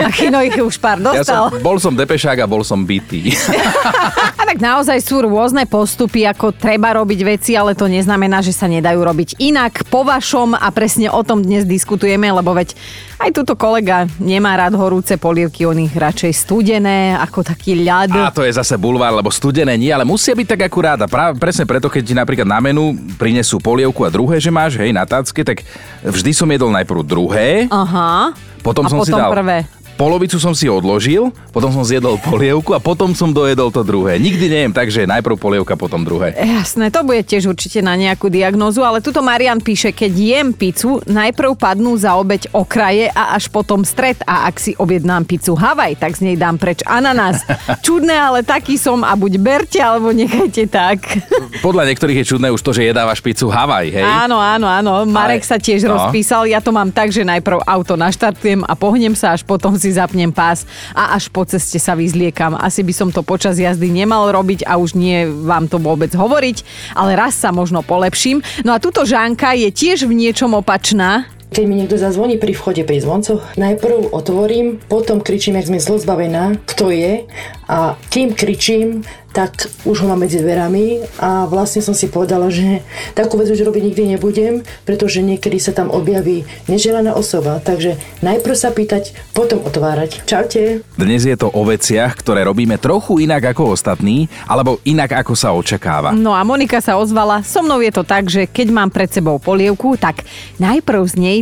A 0.00 0.08
Chino 0.14 0.40
ich 0.40 0.56
už 0.56 0.80
pár 0.80 0.96
Ja 1.02 1.20
dostal. 1.20 1.50
som, 1.52 1.60
bol 1.60 1.76
som 1.76 1.92
depešák 1.92 2.40
a 2.40 2.46
bol 2.48 2.64
som 2.64 2.86
bitý. 2.86 3.34
A 4.40 4.42
tak 4.48 4.56
naozaj 4.62 4.96
sú 5.02 5.20
rôzne 5.26 5.68
postupy, 5.68 6.24
ako 6.24 6.54
treba 6.56 6.96
robiť 6.96 7.20
veci, 7.26 7.52
ale 7.58 7.76
to 7.76 7.84
neznamená, 7.90 8.40
že 8.40 8.54
sa 8.54 8.70
nedajú 8.70 8.96
robiť 8.96 9.36
inak. 9.42 9.84
Po 9.92 10.06
vašom 10.06 10.56
a 10.56 10.70
presne 10.72 11.12
o 11.12 11.20
tom 11.20 11.44
dnes 11.44 11.68
diskutujeme, 11.68 12.32
lebo 12.32 12.54
veď 12.56 12.72
aj 13.20 13.30
túto 13.36 13.52
kolega 13.52 14.08
nemá 14.16 14.56
rád 14.56 14.80
horúce 14.80 15.20
polievky, 15.20 15.68
on 15.68 15.76
ich 15.76 15.92
radšej 15.92 16.32
studené, 16.32 17.12
ako 17.20 17.44
taký 17.44 17.84
ľad. 17.84 18.16
A 18.16 18.32
to 18.32 18.40
je 18.40 18.56
zase 18.56 18.80
bulvár, 18.80 19.12
lebo 19.12 19.28
studené 19.28 19.76
nie, 19.76 19.92
ale 19.92 20.08
musia 20.08 20.32
byť 20.32 20.56
tak 20.56 20.60
akurát. 20.72 20.96
A 20.96 21.04
práve 21.04 21.36
presne 21.36 21.68
preto, 21.68 21.92
keď 21.92 22.02
ti 22.02 22.14
napríklad 22.16 22.48
na 22.48 22.58
menu 22.64 22.96
prinesú 23.20 23.60
polievku 23.60 24.08
a 24.08 24.10
druhé, 24.10 24.40
že 24.40 24.48
máš, 24.48 24.80
hej, 24.80 24.96
na 24.96 25.04
tácke, 25.04 25.44
tak 25.44 25.60
vždy 26.00 26.32
som 26.32 26.48
jedol 26.48 26.72
najprv 26.72 27.00
druhé, 27.04 27.68
Aha. 27.68 28.32
potom 28.64 28.88
a 28.88 28.90
som 28.90 29.04
si 29.04 29.12
potom 29.12 29.20
dal 29.20 29.32
prvé. 29.36 29.68
Polovicu 30.00 30.40
som 30.40 30.56
si 30.56 30.64
odložil, 30.64 31.28
potom 31.52 31.68
som 31.68 31.84
zjedol 31.84 32.16
polievku 32.24 32.72
a 32.72 32.80
potom 32.80 33.12
som 33.12 33.36
dojedol 33.36 33.68
to 33.68 33.84
druhé. 33.84 34.16
Nikdy 34.16 34.48
nejem 34.48 34.72
tak, 34.72 34.88
že 34.88 35.04
najprv 35.04 35.36
polievka, 35.36 35.76
potom 35.76 36.00
druhé. 36.08 36.32
Jasné, 36.40 36.88
to 36.88 37.04
bude 37.04 37.20
tiež 37.20 37.44
určite 37.52 37.84
na 37.84 38.00
nejakú 38.00 38.32
diagnózu, 38.32 38.80
ale 38.80 39.04
tuto 39.04 39.20
Marian 39.20 39.60
píše, 39.60 39.92
keď 39.92 40.12
jem 40.16 40.48
pizzu, 40.56 41.04
najprv 41.04 41.52
padnú 41.52 42.00
za 42.00 42.16
obeď 42.16 42.48
okraje 42.56 43.12
a 43.12 43.36
až 43.36 43.52
potom 43.52 43.84
stred 43.84 44.16
a 44.24 44.48
ak 44.48 44.56
si 44.56 44.72
objednám 44.72 45.28
pizzu 45.28 45.52
Havaj, 45.52 46.00
tak 46.00 46.16
z 46.16 46.32
nej 46.32 46.36
dám 46.40 46.56
preč 46.56 46.80
ananás. 46.88 47.44
Čudné, 47.84 48.16
ale 48.16 48.40
taký 48.40 48.80
som 48.80 49.04
a 49.04 49.12
buď 49.12 49.36
berte, 49.36 49.84
alebo 49.84 50.16
nechajte 50.16 50.64
tak. 50.64 51.28
Podľa 51.60 51.92
niektorých 51.92 52.24
je 52.24 52.30
čudné 52.32 52.48
už 52.48 52.64
to, 52.64 52.72
že 52.72 52.88
jedávaš 52.88 53.20
pizzu 53.20 53.52
Havaj, 53.52 53.92
hej? 53.92 54.08
Áno, 54.08 54.40
áno, 54.40 54.64
áno. 54.64 55.04
Marek 55.04 55.44
Ale- 55.44 55.50
sa 55.52 55.56
tiež 55.60 55.84
no. 55.84 56.00
rozpísal. 56.00 56.48
Ja 56.48 56.64
to 56.64 56.72
mám 56.72 56.88
tak, 56.88 57.12
že 57.12 57.20
najprv 57.20 57.68
auto 57.68 58.00
naštartujem 58.00 58.64
a 58.64 58.72
pohnem 58.72 59.12
sa, 59.12 59.36
až 59.36 59.44
potom 59.44 59.76
si 59.76 59.89
zapnem 59.92 60.30
pás 60.30 60.64
a 60.94 61.14
až 61.14 61.28
po 61.30 61.42
ceste 61.44 61.78
sa 61.78 61.98
vyzliekam. 61.98 62.56
Asi 62.56 62.82
by 62.82 62.92
som 62.94 63.08
to 63.10 63.20
počas 63.26 63.58
jazdy 63.58 63.90
nemal 63.90 64.30
robiť 64.30 64.66
a 64.66 64.78
už 64.78 64.96
nie 64.96 65.26
vám 65.26 65.66
to 65.66 65.76
vôbec 65.82 66.10
hovoriť, 66.14 66.62
ale 66.96 67.18
raz 67.18 67.36
sa 67.36 67.50
možno 67.50 67.82
polepším. 67.84 68.42
No 68.62 68.74
a 68.74 68.82
tuto 68.82 69.02
Žánka 69.04 69.54
je 69.58 69.68
tiež 69.74 70.06
v 70.06 70.16
niečom 70.16 70.54
opačná. 70.56 71.28
Keď 71.50 71.66
mi 71.66 71.82
niekto 71.82 71.98
zazvoní 71.98 72.38
pri 72.38 72.54
vchode 72.54 72.86
pri 72.86 73.02
zvoncoch, 73.02 73.42
najprv 73.58 74.14
otvorím, 74.14 74.78
potom 74.86 75.18
kričím, 75.18 75.58
jak 75.58 75.66
sme 75.66 75.82
zlo 75.82 75.98
zbavená, 75.98 76.54
kto 76.62 76.94
je 76.94 77.26
a 77.66 77.98
kým 78.06 78.38
kričím, 78.38 79.02
tak 79.30 79.70
už 79.86 80.02
ho 80.02 80.06
mám 80.10 80.26
medzi 80.26 80.42
dverami 80.42 81.06
a 81.22 81.46
vlastne 81.46 81.78
som 81.80 81.94
si 81.94 82.10
povedala, 82.10 82.50
že 82.50 82.82
takú 83.14 83.38
vec 83.38 83.46
už 83.50 83.62
robiť 83.62 83.82
nikdy 83.90 84.02
nebudem, 84.16 84.66
pretože 84.82 85.22
niekedy 85.22 85.62
sa 85.62 85.70
tam 85.70 85.88
objaví 85.90 86.42
neželaná 86.66 87.14
osoba. 87.14 87.62
Takže 87.62 87.94
najprv 88.26 88.54
sa 88.58 88.74
pýtať, 88.74 89.14
potom 89.30 89.62
otvárať. 89.62 90.26
Čaute. 90.26 90.82
Dnes 90.98 91.22
je 91.22 91.36
to 91.38 91.48
o 91.54 91.62
veciach, 91.62 92.18
ktoré 92.18 92.42
robíme 92.42 92.74
trochu 92.82 93.22
inak 93.22 93.54
ako 93.54 93.78
ostatní, 93.78 94.26
alebo 94.50 94.82
inak 94.82 95.22
ako 95.22 95.32
sa 95.38 95.54
očakáva. 95.54 96.10
No 96.10 96.34
a 96.34 96.42
Monika 96.42 96.82
sa 96.82 96.98
ozvala, 96.98 97.46
so 97.46 97.62
mnou 97.62 97.78
je 97.78 97.92
to 97.94 98.02
tak, 98.02 98.26
že 98.26 98.50
keď 98.50 98.74
mám 98.74 98.90
pred 98.90 99.10
sebou 99.10 99.38
polievku, 99.38 99.94
tak 99.94 100.26
najprv 100.58 101.02
z 101.06 101.14
nej 101.16 101.38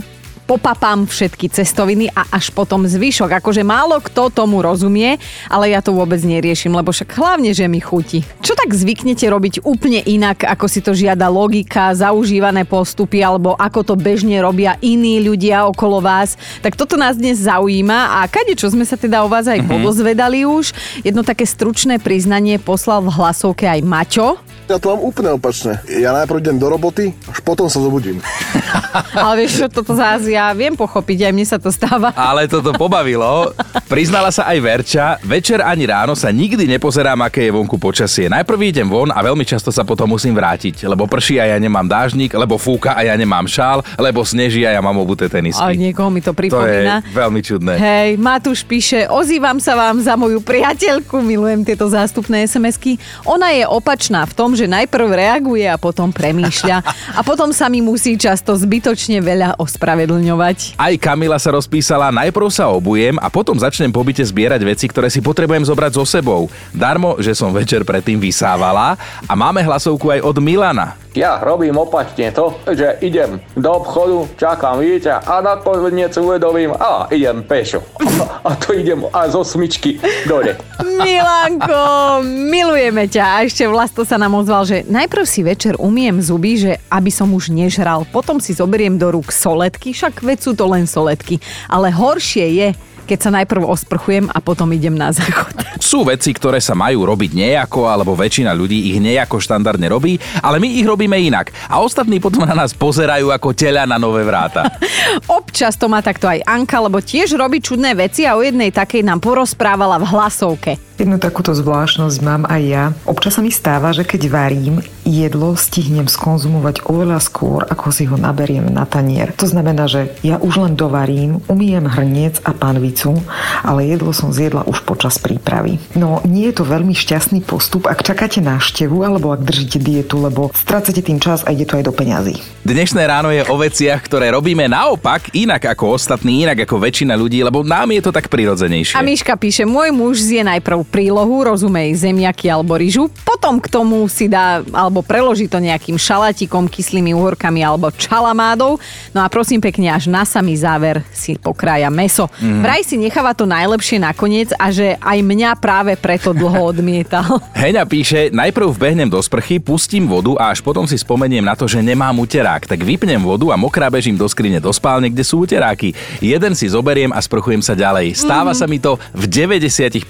popapám 0.49 1.05
všetky 1.05 1.53
cestoviny 1.53 2.09
a 2.09 2.25
až 2.33 2.49
potom 2.57 2.89
zvyšok. 2.89 3.37
Akože 3.45 3.61
málo 3.61 4.01
kto 4.01 4.33
tomu 4.33 4.65
rozumie, 4.65 5.21
ale 5.53 5.77
ja 5.77 5.85
to 5.85 5.93
vôbec 5.93 6.25
neriešim, 6.25 6.73
lebo 6.73 6.89
však 6.89 7.21
hlavne, 7.21 7.53
že 7.53 7.69
mi 7.69 7.85
chutí. 7.85 8.25
Čo 8.41 8.57
tak 8.57 8.73
zvyknete 8.73 9.29
robiť 9.29 9.69
úplne 9.69 10.01
inak, 10.01 10.49
ako 10.49 10.65
si 10.65 10.81
to 10.81 10.97
žiada 10.97 11.29
logika, 11.29 11.93
zaužívané 11.93 12.65
postupy, 12.65 13.21
alebo 13.21 13.53
ako 13.61 13.93
to 13.93 13.95
bežne 14.01 14.41
robia 14.41 14.81
iní 14.81 15.21
ľudia 15.21 15.69
okolo 15.69 16.01
vás? 16.01 16.41
Tak 16.65 16.81
toto 16.81 16.97
nás 16.97 17.21
dnes 17.21 17.45
zaujíma 17.45 18.25
a 18.25 18.27
kade 18.27 18.57
čo 18.57 18.73
sme 18.73 18.89
sa 18.89 18.97
teda 18.97 19.21
o 19.21 19.29
vás 19.29 19.45
aj 19.45 19.61
mm-hmm. 19.61 19.73
podozvedali 19.77 20.49
už. 20.49 20.73
Jedno 21.05 21.21
také 21.21 21.45
stručné 21.45 22.01
priznanie 22.01 22.57
poslal 22.57 23.05
v 23.05 23.13
hlasovke 23.13 23.69
aj 23.69 23.85
Maťo. 23.85 24.58
Ja 24.69 24.77
to 24.77 24.93
mám 24.93 25.01
úplne 25.01 25.33
opačne. 25.33 25.81
Ja 25.89 26.13
najprv 26.13 26.45
idem 26.45 26.61
do 26.61 26.69
roboty, 26.69 27.17
až 27.25 27.41
potom 27.41 27.73
sa 27.73 27.81
zobudím. 27.81 28.21
Ale 29.17 29.41
vieš 29.41 29.65
čo, 29.65 29.67
toto 29.73 29.97
zás 29.97 30.29
ja 30.29 30.53
viem 30.53 30.77
pochopiť, 30.77 31.25
aj 31.25 31.33
mne 31.33 31.47
sa 31.49 31.57
to 31.57 31.73
stáva. 31.73 32.13
Ale 32.29 32.45
toto 32.45 32.77
pobavilo. 32.77 33.57
Priznala 33.89 34.29
sa 34.29 34.45
aj 34.45 34.59
Verča, 34.61 35.17
večer 35.25 35.65
ani 35.65 35.89
ráno 35.89 36.13
sa 36.13 36.29
nikdy 36.29 36.69
nepozerám, 36.69 37.17
aké 37.25 37.49
je 37.49 37.57
vonku 37.57 37.81
počasie. 37.81 38.29
Najprv 38.29 38.61
idem 38.69 38.85
von 38.85 39.09
a 39.09 39.17
veľmi 39.25 39.41
často 39.49 39.73
sa 39.73 39.89
potom 39.89 40.13
musím 40.13 40.37
vrátiť, 40.37 40.85
lebo 40.85 41.09
prší 41.09 41.41
a 41.41 41.49
ja 41.49 41.57
nemám 41.57 41.89
dážnik, 41.89 42.37
lebo 42.37 42.61
fúka 42.61 42.93
a 42.93 43.01
ja 43.09 43.17
nemám 43.17 43.49
šál, 43.49 43.81
lebo 43.97 44.21
sneží 44.21 44.69
a 44.69 44.77
ja 44.77 44.85
mám 44.85 45.01
obuté 45.01 45.33
tenisky. 45.33 45.65
Ale 45.65 45.81
niekoho 45.81 46.13
mi 46.13 46.21
to 46.21 46.37
pripomína. 46.37 47.01
To 47.01 47.09
je 47.09 47.17
veľmi 47.17 47.41
čudné. 47.41 47.73
Hej, 47.81 48.21
Matúš 48.21 48.69
píše, 48.69 49.09
ozývam 49.09 49.57
sa 49.65 49.73
vám 49.73 49.97
za 50.05 50.13
moju 50.13 50.45
priateľku, 50.45 51.25
milujem 51.25 51.65
tieto 51.65 51.89
zástupné 51.89 52.45
SMS-ky. 52.45 53.01
Ona 53.25 53.57
je 53.57 53.65
opačná 53.65 54.29
v 54.29 54.37
tom, 54.37 54.58
že 54.59 54.67
najprv 54.67 55.07
reaguje 55.15 55.63
a 55.71 55.79
potom 55.79 56.11
premýšľa. 56.11 56.83
A 57.15 57.21
potom 57.23 57.55
sa 57.55 57.71
mi 57.71 57.79
musí 57.79 58.19
často 58.19 58.59
zbytočne 58.59 59.23
veľa 59.23 59.63
ospravedlňovať. 59.63 60.75
Aj 60.75 60.95
Kamila 60.99 61.39
sa 61.39 61.55
rozpísala, 61.55 62.11
najprv 62.11 62.51
sa 62.51 62.67
obujem 62.75 63.15
a 63.23 63.31
potom 63.31 63.55
začnem 63.55 63.95
po 63.95 64.03
byte 64.03 64.27
zbierať 64.27 64.61
veci, 64.67 64.91
ktoré 64.91 65.07
si 65.07 65.23
potrebujem 65.23 65.63
zobrať 65.63 65.93
so 65.95 66.03
sebou. 66.03 66.51
Darmo, 66.75 67.15
že 67.23 67.39
som 67.39 67.55
večer 67.55 67.87
predtým 67.87 68.19
vysávala 68.19 68.99
a 69.25 69.33
máme 69.39 69.63
hlasovku 69.63 70.11
aj 70.11 70.21
od 70.27 70.37
Milana. 70.43 70.99
Ja 71.19 71.43
robím 71.43 71.75
opačne 71.75 72.31
to, 72.31 72.63
že 72.71 73.03
idem 73.03 73.43
do 73.59 73.83
obchodu, 73.83 74.39
čakám 74.39 74.79
víťa 74.79 75.27
a 75.27 75.43
nakoniec 75.43 76.15
uvedomím, 76.15 76.71
a 76.79 77.11
idem 77.11 77.43
pešo. 77.43 77.83
A, 77.99 78.47
a 78.47 78.51
to 78.55 78.71
idem 78.71 79.03
aj 79.11 79.35
zo 79.35 79.43
smyčky 79.43 79.99
dole. 80.31 80.55
Milanko, 81.03 82.23
milujeme 82.23 83.11
ťa. 83.11 83.25
A 83.35 83.37
ešte 83.43 83.67
Vlasto 83.67 84.07
sa 84.07 84.15
nám 84.15 84.39
ozval, 84.39 84.63
že 84.63 84.87
najprv 84.87 85.25
si 85.27 85.43
večer 85.43 85.75
umiem 85.83 86.23
zuby, 86.23 86.55
že 86.55 86.73
aby 86.87 87.11
som 87.11 87.35
už 87.35 87.51
nežral. 87.51 88.07
Potom 88.15 88.39
si 88.39 88.55
zoberiem 88.55 88.95
do 88.95 89.11
rúk 89.11 89.35
soletky, 89.35 89.91
však 89.91 90.23
veď 90.23 90.39
sú 90.39 90.55
to 90.55 90.71
len 90.71 90.87
soletky. 90.87 91.43
Ale 91.67 91.91
horšie 91.91 92.47
je, 92.47 92.69
keď 93.09 93.19
sa 93.25 93.31
najprv 93.33 93.65
osprchujem 93.65 94.29
a 94.29 94.39
potom 94.45 94.69
idem 94.77 94.93
na 94.93 95.09
záchod. 95.09 95.57
Sú 95.81 96.05
veci, 96.05 96.37
ktoré 96.37 96.61
sa 96.61 96.77
majú 96.77 97.09
robiť 97.09 97.33
nejako, 97.33 97.89
alebo 97.89 98.13
väčšina 98.13 98.53
ľudí 98.53 98.93
ich 98.93 99.01
nejako 99.01 99.41
štandardne 99.41 99.89
robí, 99.89 100.21
ale 100.45 100.61
my 100.61 100.69
ich 100.69 100.85
robíme 100.85 101.17
inak. 101.17 101.49
A 101.73 101.81
ostatní 101.81 102.21
potom 102.21 102.45
na 102.45 102.53
nás 102.53 102.77
pozerajú 102.77 103.33
ako 103.33 103.57
teľa 103.57 103.89
na 103.89 103.97
nové 103.97 104.29
vráta. 104.29 104.69
Občas 105.41 105.81
to 105.81 105.89
má 105.89 106.05
takto 106.05 106.29
aj 106.29 106.45
Anka, 106.45 106.85
lebo 106.85 107.01
tiež 107.01 107.33
robí 107.41 107.65
čudné 107.65 107.97
veci 107.97 108.29
a 108.29 108.37
o 108.37 108.45
jednej 108.45 108.69
takej 108.69 109.01
nám 109.01 109.25
porozprávala 109.25 109.97
v 109.97 110.07
hlasovke. 110.13 110.88
Jednu 110.99 111.23
takúto 111.23 111.55
zvláštnosť 111.55 112.19
mám 112.27 112.43
aj 112.51 112.63
ja. 112.67 112.85
Občas 113.07 113.39
sa 113.39 113.41
mi 113.47 113.55
stáva, 113.55 113.95
že 113.95 114.03
keď 114.03 114.35
varím, 114.35 114.83
jedlo 115.07 115.55
stihnem 115.55 116.11
skonzumovať 116.11 116.91
oveľa 116.91 117.23
skôr, 117.23 117.63
ako 117.71 117.95
si 117.95 118.11
ho 118.11 118.19
naberiem 118.19 118.67
na 118.67 118.83
tanier. 118.83 119.31
To 119.39 119.47
znamená, 119.47 119.87
že 119.87 120.11
ja 120.27 120.43
už 120.43 120.59
len 120.59 120.75
dovarím, 120.75 121.39
umiem 121.47 121.87
hrniec 121.87 122.43
a 122.43 122.51
panvicu, 122.51 123.15
ale 123.63 123.87
jedlo 123.87 124.11
som 124.11 124.35
zjedla 124.35 124.67
už 124.67 124.83
počas 124.83 125.23
prípravy. 125.23 125.79
No, 125.95 126.19
nie 126.27 126.51
je 126.51 126.59
to 126.59 126.65
veľmi 126.67 126.99
šťastný 126.99 127.47
postup, 127.47 127.87
ak 127.87 128.03
čakáte 128.03 128.43
návštevu 128.43 128.99
alebo 129.07 129.31
ak 129.31 129.47
držíte 129.47 129.79
dietu, 129.79 130.19
lebo 130.19 130.51
strácate 130.51 130.99
tým 130.99 131.23
čas 131.23 131.47
a 131.47 131.55
ide 131.55 131.63
to 131.63 131.79
aj 131.79 131.87
do 131.87 131.95
peňazí. 131.95 132.43
Dnešné 132.67 133.07
ráno 133.07 133.31
je 133.31 133.47
o 133.47 133.55
veciach, 133.55 134.03
ktoré 134.03 134.35
robíme 134.35 134.67
naopak, 134.67 135.31
inak 135.31 135.63
ako 135.79 135.95
ostatní, 135.95 136.43
inak 136.43 136.67
ako 136.67 136.83
väčšina 136.83 137.15
ľudí, 137.15 137.39
lebo 137.47 137.63
nám 137.63 137.95
je 137.95 138.03
to 138.03 138.11
tak 138.11 138.27
prirodzenejšie. 138.27 138.99
A 138.99 139.07
Miška 139.07 139.39
píše, 139.39 139.63
môj 139.63 139.95
muž 139.95 140.21
zje 140.27 140.43
najprv 140.43 140.88
prílohu, 140.89 141.45
rozumej 141.45 141.95
zemiaky 141.95 142.49
alebo 142.49 142.81
ryžu, 142.81 143.13
potom 143.23 143.61
k 143.61 143.69
tomu 143.69 144.09
si 144.09 144.27
dá 144.27 144.65
alebo 144.73 145.05
preloží 145.05 145.47
to 145.47 145.61
nejakým 145.61 146.01
šalatikom, 146.01 146.67
kyslými 146.67 147.13
uhorkami 147.13 147.61
alebo 147.61 147.93
čalamádou. 147.93 148.81
No 149.13 149.21
a 149.23 149.29
prosím 149.29 149.61
pekne, 149.61 149.93
až 149.93 150.09
na 150.09 150.25
samý 150.25 150.57
záver 150.57 151.05
si 151.13 151.37
pokrája 151.37 151.93
meso. 151.93 152.27
Mm. 152.41 152.65
Vraj 152.65 152.83
si 152.83 152.97
necháva 152.97 153.37
to 153.37 153.45
najlepšie 153.45 154.01
nakoniec 154.01 154.51
a 154.57 154.73
že 154.73 154.97
aj 154.99 155.19
mňa 155.21 155.51
práve 155.61 155.93
preto 156.01 156.33
dlho 156.33 156.73
odmietal. 156.73 157.39
Heňa 157.63 157.85
píše, 157.85 158.33
najprv 158.33 158.73
vbehnem 158.73 159.13
do 159.13 159.21
sprchy, 159.21 159.61
pustím 159.61 160.09
vodu 160.09 160.35
a 160.41 160.51
až 160.51 160.65
potom 160.65 160.89
si 160.89 160.97
spomeniem 160.97 161.45
na 161.45 161.53
to, 161.53 161.69
že 161.69 161.85
nemám 161.85 162.17
uterák. 162.25 162.65
Tak 162.65 162.81
vypnem 162.81 163.21
vodu 163.21 163.53
a 163.53 163.61
mokrá 163.61 163.93
bežím 163.93 164.17
do 164.17 164.25
skrine 164.25 164.59
do 164.59 164.73
spálne, 164.73 165.13
kde 165.13 165.23
sú 165.23 165.45
uteráky. 165.45 165.93
Jeden 166.25 166.57
si 166.57 166.67
zoberiem 166.67 167.13
a 167.13 167.21
sprchujem 167.21 167.61
sa 167.61 167.77
ďalej. 167.77 168.17
Stáva 168.17 168.57
mm. 168.57 168.59
sa 168.59 168.67
mi 168.67 168.81
to 168.81 168.97
v 169.13 169.25
90% 169.29 170.01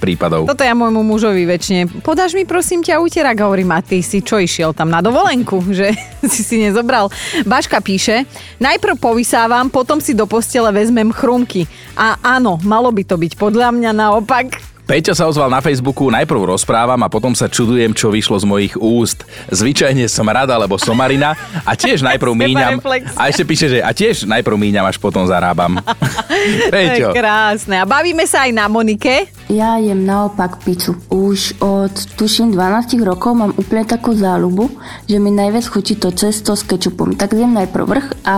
prípadov. 0.00 0.21
Toto 0.46 0.62
ja 0.62 0.74
môjmu 0.74 1.02
mužovi 1.02 1.42
väčšine. 1.46 2.02
Podáš 2.06 2.38
mi 2.38 2.46
prosím 2.46 2.82
ťa 2.84 3.02
uterák, 3.02 3.38
hovorím, 3.42 3.74
a 3.74 3.82
ty 3.82 4.02
si 4.04 4.22
čo 4.22 4.38
išiel 4.38 4.70
tam 4.70 4.90
na 4.90 5.02
dovolenku, 5.02 5.62
že 5.78 5.94
si 6.26 6.42
si 6.42 6.56
nezobral. 6.62 7.10
Baška 7.46 7.82
píše, 7.82 8.26
najprv 8.62 8.98
povysávam, 8.98 9.68
potom 9.68 9.98
si 9.98 10.14
do 10.14 10.26
postele 10.26 10.70
vezmem 10.70 11.10
chrumky. 11.10 11.66
A 11.98 12.18
áno, 12.22 12.56
malo 12.62 12.88
by 12.94 13.02
to 13.02 13.18
byť 13.18 13.34
podľa 13.36 13.74
mňa 13.74 13.90
naopak. 13.92 14.71
Peťo 14.92 15.16
sa 15.16 15.24
ozval 15.24 15.48
na 15.48 15.64
Facebooku, 15.64 16.12
najprv 16.12 16.52
rozprávam 16.52 17.00
a 17.00 17.08
potom 17.08 17.32
sa 17.32 17.48
čudujem, 17.48 17.96
čo 17.96 18.12
vyšlo 18.12 18.36
z 18.36 18.44
mojich 18.44 18.74
úst. 18.76 19.24
Zvyčajne 19.48 20.04
som 20.04 20.28
rada, 20.28 20.52
lebo 20.60 20.76
som 20.76 20.92
Marina 20.92 21.32
a 21.64 21.72
tiež 21.72 22.04
najprv 22.12 22.36
míňam. 22.36 22.76
A 23.16 23.32
ešte 23.32 23.48
píše, 23.48 23.72
že 23.72 23.78
a 23.80 23.88
tiež 23.96 24.28
najprv 24.28 24.52
míňam, 24.52 24.84
až 24.84 25.00
potom 25.00 25.24
zarábam. 25.24 25.80
Peťo. 26.76 27.08
krásne. 27.16 27.80
A 27.80 27.88
bavíme 27.88 28.28
sa 28.28 28.44
aj 28.44 28.52
na 28.52 28.68
Monike. 28.68 29.32
Ja 29.48 29.80
jem 29.80 30.04
naopak 30.04 30.60
pizzu. 30.60 30.92
Už 31.32 31.56
od 31.64 31.96
tuším 32.20 32.52
12 32.52 33.00
rokov 33.08 33.32
mám 33.32 33.56
úplne 33.56 33.88
takú 33.88 34.12
záľubu, 34.12 34.68
že 35.08 35.16
mi 35.16 35.32
najviac 35.32 35.64
chutí 35.64 35.96
to 35.96 36.12
cesto 36.12 36.52
s 36.52 36.60
kečupom. 36.60 37.16
Tak 37.16 37.32
zjem 37.32 37.56
najprv 37.56 37.88
vrch 37.88 38.08
a 38.28 38.36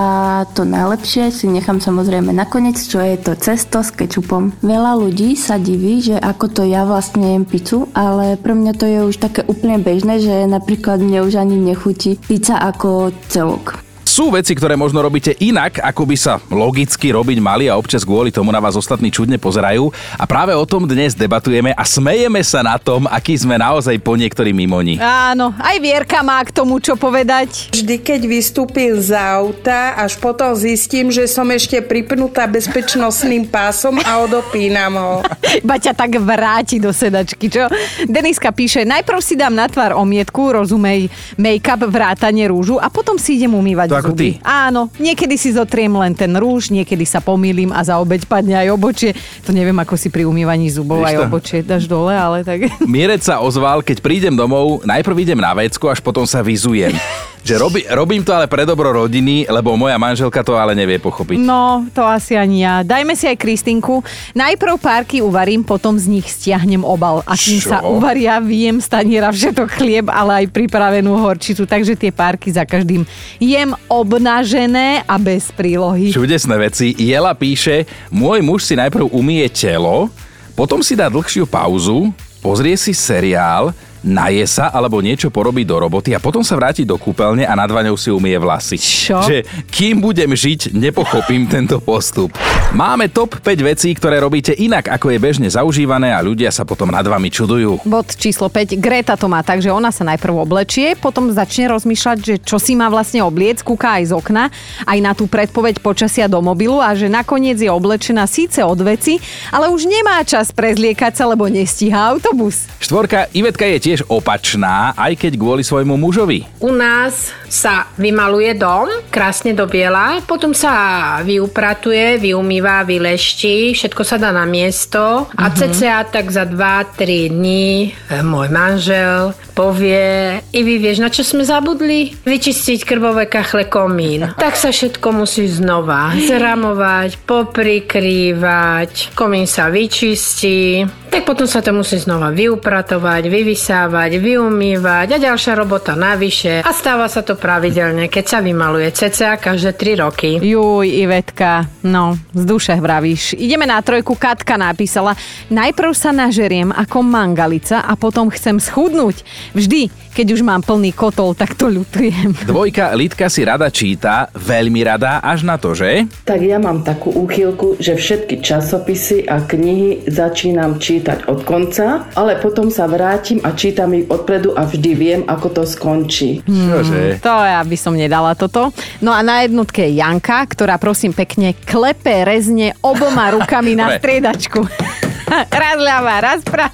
to 0.55 0.63
najlepšie 0.63 1.35
si 1.35 1.51
nechám 1.51 1.83
samozrejme 1.83 2.31
nakoniec, 2.31 2.79
čo 2.79 3.03
je 3.03 3.19
to 3.19 3.35
cesto 3.35 3.83
s 3.83 3.91
kečupom. 3.91 4.55
Veľa 4.63 4.95
ľudí 4.95 5.35
sa 5.35 5.59
diví, 5.59 6.07
že 6.07 6.23
ako 6.23 6.47
to 6.55 6.63
ja 6.63 6.87
vlastne 6.87 7.35
jem 7.35 7.43
pizzu, 7.43 7.91
ale 7.99 8.39
pre 8.39 8.55
mňa 8.55 8.73
to 8.79 8.87
je 8.87 9.01
už 9.11 9.19
také 9.19 9.43
úplne 9.43 9.83
bežné, 9.83 10.23
že 10.23 10.47
napríklad 10.47 11.03
mne 11.03 11.27
už 11.27 11.35
ani 11.35 11.59
nechutí 11.59 12.15
pizza 12.15 12.63
ako 12.63 13.11
celok. 13.27 13.83
Sú 14.15 14.31
veci, 14.31 14.55
ktoré 14.55 14.79
možno 14.79 15.03
robíte 15.03 15.35
inak, 15.43 15.83
ako 15.83 16.07
by 16.07 16.15
sa 16.15 16.39
logicky 16.47 17.11
robiť 17.11 17.43
mali 17.43 17.67
a 17.67 17.75
občas 17.75 18.07
kvôli 18.07 18.31
tomu 18.31 18.55
na 18.55 18.63
vás 18.63 18.79
ostatní 18.79 19.11
čudne 19.11 19.43
pozerajú. 19.43 19.91
A 20.15 20.23
práve 20.23 20.55
o 20.55 20.63
tom 20.63 20.87
dnes 20.87 21.19
debatujeme 21.19 21.75
a 21.75 21.83
smejeme 21.83 22.39
sa 22.47 22.63
na 22.63 22.79
tom, 22.79 23.11
aký 23.11 23.35
sme 23.35 23.59
naozaj 23.59 23.99
po 23.99 24.15
niektorí 24.15 24.55
mimoni. 24.55 25.03
Áno, 25.03 25.51
aj 25.59 25.83
Vierka 25.83 26.23
má 26.23 26.39
k 26.47 26.55
tomu 26.55 26.79
čo 26.79 26.95
povedať. 26.95 27.75
Vždy, 27.75 28.07
keď 28.07 28.21
vystúpil 28.31 29.03
z 29.03 29.19
auta, 29.19 29.99
až 29.99 30.15
potom 30.23 30.55
zistím, 30.55 31.11
že 31.11 31.27
som 31.27 31.51
ešte 31.51 31.83
pripnutá 31.83 32.47
bezpečnostným 32.47 33.51
pásom 33.51 33.99
a 33.99 34.23
odopínam 34.23 34.95
ho. 34.95 35.15
Baťa 35.67 35.91
tak 35.91 36.23
vráti 36.23 36.79
do 36.79 36.95
sedačky, 36.95 37.51
čo? 37.51 37.67
Deniska 38.07 38.55
píše, 38.55 38.87
najprv 38.87 39.19
si 39.19 39.35
dám 39.35 39.59
na 39.59 39.67
tvár 39.67 39.99
omietku, 39.99 40.55
rozumej, 40.55 41.11
make-up, 41.35 41.83
vrátanie 41.91 42.47
rúžu 42.47 42.79
a 42.79 42.87
potom 42.87 43.19
si 43.19 43.43
idem 43.43 43.51
umývať 43.59 44.04
ako 44.05 44.13
ty. 44.13 44.29
Áno, 44.45 44.93
niekedy 45.01 45.41
si 45.41 45.57
zotriem 45.57 45.91
len 45.97 46.13
ten 46.13 46.31
rúž, 46.37 46.69
niekedy 46.69 47.09
sa 47.09 47.25
pomýlim 47.25 47.73
a 47.73 47.81
za 47.81 47.97
obeď 47.97 48.29
padne 48.29 48.53
aj 48.53 48.69
obočie. 48.77 49.17
To 49.49 49.57
neviem, 49.57 49.77
ako 49.81 49.97
si 49.97 50.13
pri 50.13 50.29
umývaní 50.29 50.69
zubov 50.69 51.01
Víš 51.01 51.09
aj 51.09 51.17
to? 51.17 51.23
obočie 51.25 51.59
dáš 51.65 51.85
dole, 51.89 52.13
ale 52.13 52.45
tak... 52.45 52.69
Mierec 52.85 53.25
sa 53.25 53.41
ozval, 53.41 53.81
keď 53.81 54.05
prídem 54.05 54.37
domov, 54.37 54.85
najprv 54.85 55.17
idem 55.25 55.41
na 55.41 55.57
vecko, 55.57 55.89
až 55.89 56.05
potom 56.05 56.29
sa 56.29 56.45
vyzujem. 56.45 56.93
Že 57.45 57.61
robí, 57.61 57.85
robím 57.85 58.25
to 58.25 58.33
ale 58.33 58.49
pre 58.49 58.65
dobro 58.65 59.05
rodiny, 59.05 59.45
lebo 59.53 59.77
moja 59.77 60.01
manželka 60.01 60.41
to 60.41 60.57
ale 60.57 60.73
nevie 60.73 60.97
pochopiť. 60.97 61.37
No, 61.45 61.85
to 61.93 62.01
asi 62.01 62.41
ani 62.41 62.65
ja. 62.65 62.81
Dajme 62.81 63.13
si 63.13 63.29
aj 63.29 63.37
Kristinku. 63.37 64.01
Najprv 64.33 64.81
párky 64.81 65.21
uvarím, 65.21 65.61
potom 65.61 65.93
z 66.01 66.09
nich 66.09 66.25
stiahnem 66.25 66.81
obal. 66.81 67.21
A 67.29 67.37
kým 67.37 67.61
Čo? 67.61 67.69
sa 67.69 67.79
uvaria, 67.85 68.41
viem 68.41 68.81
z 68.81 68.89
taniera 68.89 69.29
všetok 69.29 69.69
chlieb, 69.77 70.09
ale 70.09 70.41
aj 70.41 70.57
pripravenú 70.57 71.21
horčicu. 71.21 71.69
Takže 71.69 72.01
tie 72.01 72.09
párky 72.09 72.49
za 72.49 72.65
každým 72.65 73.05
jem 73.37 73.77
obnažené 73.93 75.05
a 75.05 75.21
bez 75.21 75.53
prílohy. 75.53 76.17
Čudesné 76.17 76.57
veci. 76.57 76.97
Jela 76.97 77.37
píše, 77.37 77.85
môj 78.09 78.41
muž 78.41 78.65
si 78.65 78.73
najprv 78.73 79.13
umie 79.13 79.45
telo, 79.53 80.09
potom 80.57 80.81
si 80.81 80.97
dá 80.97 81.13
dlhšiu 81.13 81.45
pauzu, 81.45 82.09
pozrie 82.41 82.81
si 82.81 82.97
seriál, 82.97 83.77
naje 84.05 84.45
sa 84.45 84.69
alebo 84.69 85.01
niečo 85.01 85.33
porobí 85.33 85.65
do 85.65 85.81
roboty 85.81 86.13
a 86.13 86.21
potom 86.21 86.45
sa 86.45 86.55
vráti 86.55 86.85
do 86.85 87.01
kúpeľne 87.01 87.49
a 87.49 87.57
nad 87.57 87.67
vaňou 87.73 87.97
si 87.97 88.13
umie 88.13 88.37
vlasy. 88.37 88.77
Čo? 88.77 89.25
Že 89.25 89.49
kým 89.73 90.05
budem 90.05 90.31
žiť, 90.31 90.77
nepochopím 90.77 91.49
tento 91.49 91.81
postup. 91.81 92.37
Máme 92.77 93.09
top 93.09 93.41
5 93.41 93.71
vecí, 93.71 93.91
ktoré 93.97 94.21
robíte 94.21 94.53
inak, 94.53 94.93
ako 94.93 95.15
je 95.15 95.19
bežne 95.19 95.49
zaužívané 95.49 96.13
a 96.13 96.21
ľudia 96.21 96.53
sa 96.53 96.69
potom 96.69 96.93
nad 96.93 97.05
vami 97.07 97.33
čudujú. 97.33 97.87
Bod 97.89 98.13
číslo 98.15 98.53
5. 98.53 98.77
Greta 98.77 99.17
to 99.17 99.31
má 99.31 99.41
tak, 99.41 99.65
že 99.65 99.73
ona 99.73 99.89
sa 99.89 100.05
najprv 100.05 100.45
oblečie, 100.45 100.99
potom 100.99 101.31
začne 101.31 101.71
rozmýšľať, 101.71 102.19
že 102.21 102.35
čo 102.43 102.61
si 102.61 102.77
má 102.77 102.93
vlastne 102.93 103.25
obliec, 103.25 103.63
kúka 103.65 103.97
aj 103.97 104.11
z 104.11 104.13
okna, 104.13 104.45
aj 104.85 104.99
na 105.01 105.15
tú 105.15 105.31
predpoveď 105.31 105.79
počasia 105.79 106.27
do 106.27 106.43
mobilu 106.43 106.83
a 106.83 106.93
že 106.99 107.07
nakoniec 107.07 107.57
je 107.57 107.71
oblečená 107.71 108.27
síce 108.27 108.59
od 108.61 108.83
veci, 108.83 109.23
ale 109.55 109.71
už 109.71 109.87
nemá 109.87 110.21
čas 110.27 110.51
prezliekať 110.51 111.15
sa, 111.15 111.31
lebo 111.31 111.47
nestíha 111.47 112.11
autobus. 112.11 112.67
Štvorka, 112.83 113.31
Ivetka 113.31 113.63
je 113.71 113.79
tiež 113.79 113.94
opačná, 114.09 114.91
aj 114.97 115.15
keď 115.15 115.33
kvôli 115.37 115.63
svojmu 115.63 115.95
mužovi. 115.95 116.43
U 116.59 116.73
nás 116.73 117.31
sa 117.47 117.87
vymaluje 117.95 118.57
dom, 118.57 118.91
krásne 119.07 119.53
do 119.53 119.69
biela, 119.69 120.19
potom 120.27 120.51
sa 120.51 120.75
vyupratuje, 121.23 122.19
vyumýva, 122.19 122.83
vylešti, 122.83 123.71
všetko 123.71 124.03
sa 124.03 124.19
dá 124.19 124.31
na 124.31 124.43
miesto 124.45 125.31
a 125.31 125.47
Mhm. 125.47 125.55
cca 125.55 125.97
tak 126.05 126.27
za 126.31 126.43
2-3 126.43 127.31
dní 127.31 127.95
e, 128.11 128.19
môj 128.23 128.49
manžel 128.49 129.37
povie, 129.55 130.43
Ivi, 130.51 130.83
vieš, 130.83 130.99
na 130.99 131.07
čo 131.07 131.23
sme 131.23 131.47
zabudli? 131.47 132.11
Vyčistiť 132.27 132.83
krvové 132.83 133.31
kachle 133.31 133.71
komín. 133.71 134.27
Tak 134.45 134.57
sa 134.57 134.75
všetko 134.75 135.09
musí 135.15 135.47
znova 135.47 136.11
zramovať, 136.17 137.23
poprikrývať, 137.23 139.15
komín 139.15 139.47
sa 139.47 139.71
vyčistí, 139.71 140.83
tak 141.15 141.31
potom 141.31 141.47
sa 141.47 141.63
to 141.63 141.71
musí 141.71 141.95
znova 142.03 142.35
vyupratovať, 142.35 143.31
vyvysávať, 143.31 144.19
vyumývať 144.19 145.15
a 145.15 145.23
ďalšia 145.23 145.55
robota 145.55 145.95
navyše 145.95 146.67
a 146.67 146.71
stáva 146.75 147.07
sa 147.07 147.23
to 147.23 147.39
pravidelne, 147.39 148.11
keď 148.11 148.25
sa 148.27 148.39
vymaluje 148.43 148.91
cca 148.91 149.39
každé 149.39 149.79
3 149.79 150.03
roky. 150.03 150.43
Juj, 150.43 150.91
Ivetka, 150.91 151.71
no, 151.87 152.19
z 152.35 152.43
duše 152.43 152.75
vravíš. 152.75 153.39
Ideme 153.39 153.63
na 153.63 153.79
trojku, 153.79 154.19
Katka 154.19 154.59
napísala, 154.59 155.15
najprv 155.55 155.95
sa 155.95 156.11
nažeriem 156.11 156.75
ako 156.75 157.07
mangalica 157.07 157.87
a 157.87 157.95
potom 157.95 158.27
chcem 158.35 158.59
schudnúť. 158.59 159.23
Vždy, 159.55 159.95
keď 160.19 160.35
už 160.35 160.43
mám 160.43 160.67
plný 160.67 160.91
kotol, 160.99 161.39
tak 161.39 161.55
to 161.55 161.71
ľutujem. 161.71 162.43
Dvojka, 162.43 162.91
Lidka 162.99 163.31
si 163.31 163.47
rada 163.47 163.71
číta, 163.71 164.35
veľmi 164.35 164.83
rada, 164.83 165.23
až 165.23 165.47
na 165.47 165.63
to, 165.63 165.79
že? 165.79 166.11
Tak 166.27 166.43
ja 166.43 166.59
mám 166.59 166.83
takú 166.83 167.15
úchylku, 167.15 167.79
že 167.79 167.95
všetky 167.95 168.43
časopisy 168.43 169.31
a 169.31 169.47
knihy 169.47 170.11
začínam 170.11 170.83
čítať 170.83 171.04
od 171.29 171.45
konca, 171.45 172.09
ale 172.17 172.41
potom 172.41 172.73
sa 172.73 172.89
vrátim 172.89 173.39
a 173.45 173.53
čítam 173.53 173.93
ich 173.93 174.09
odpredu 174.09 174.57
a 174.57 174.65
vždy 174.65 174.91
viem, 174.97 175.21
ako 175.29 175.61
to 175.61 175.63
skončí. 175.69 176.41
Čože? 176.49 177.21
To 177.21 177.35
ja 177.45 177.61
by 177.61 177.77
som 177.77 177.93
nedala 177.93 178.33
toto. 178.33 178.73
No 179.05 179.13
a 179.13 179.21
na 179.21 179.45
jednotke 179.45 179.85
je 179.85 180.01
Janka, 180.01 180.45
ktorá 180.49 180.81
prosím 180.81 181.13
pekne 181.13 181.53
klepe 181.53 182.25
rezne 182.25 182.73
oboma 182.81 183.31
rukami 183.37 183.77
na 183.77 184.01
striedačku. 184.01 184.65
raz 185.63 185.77
ľava, 185.77 186.15
raz 186.21 186.41
pra. 186.43 186.71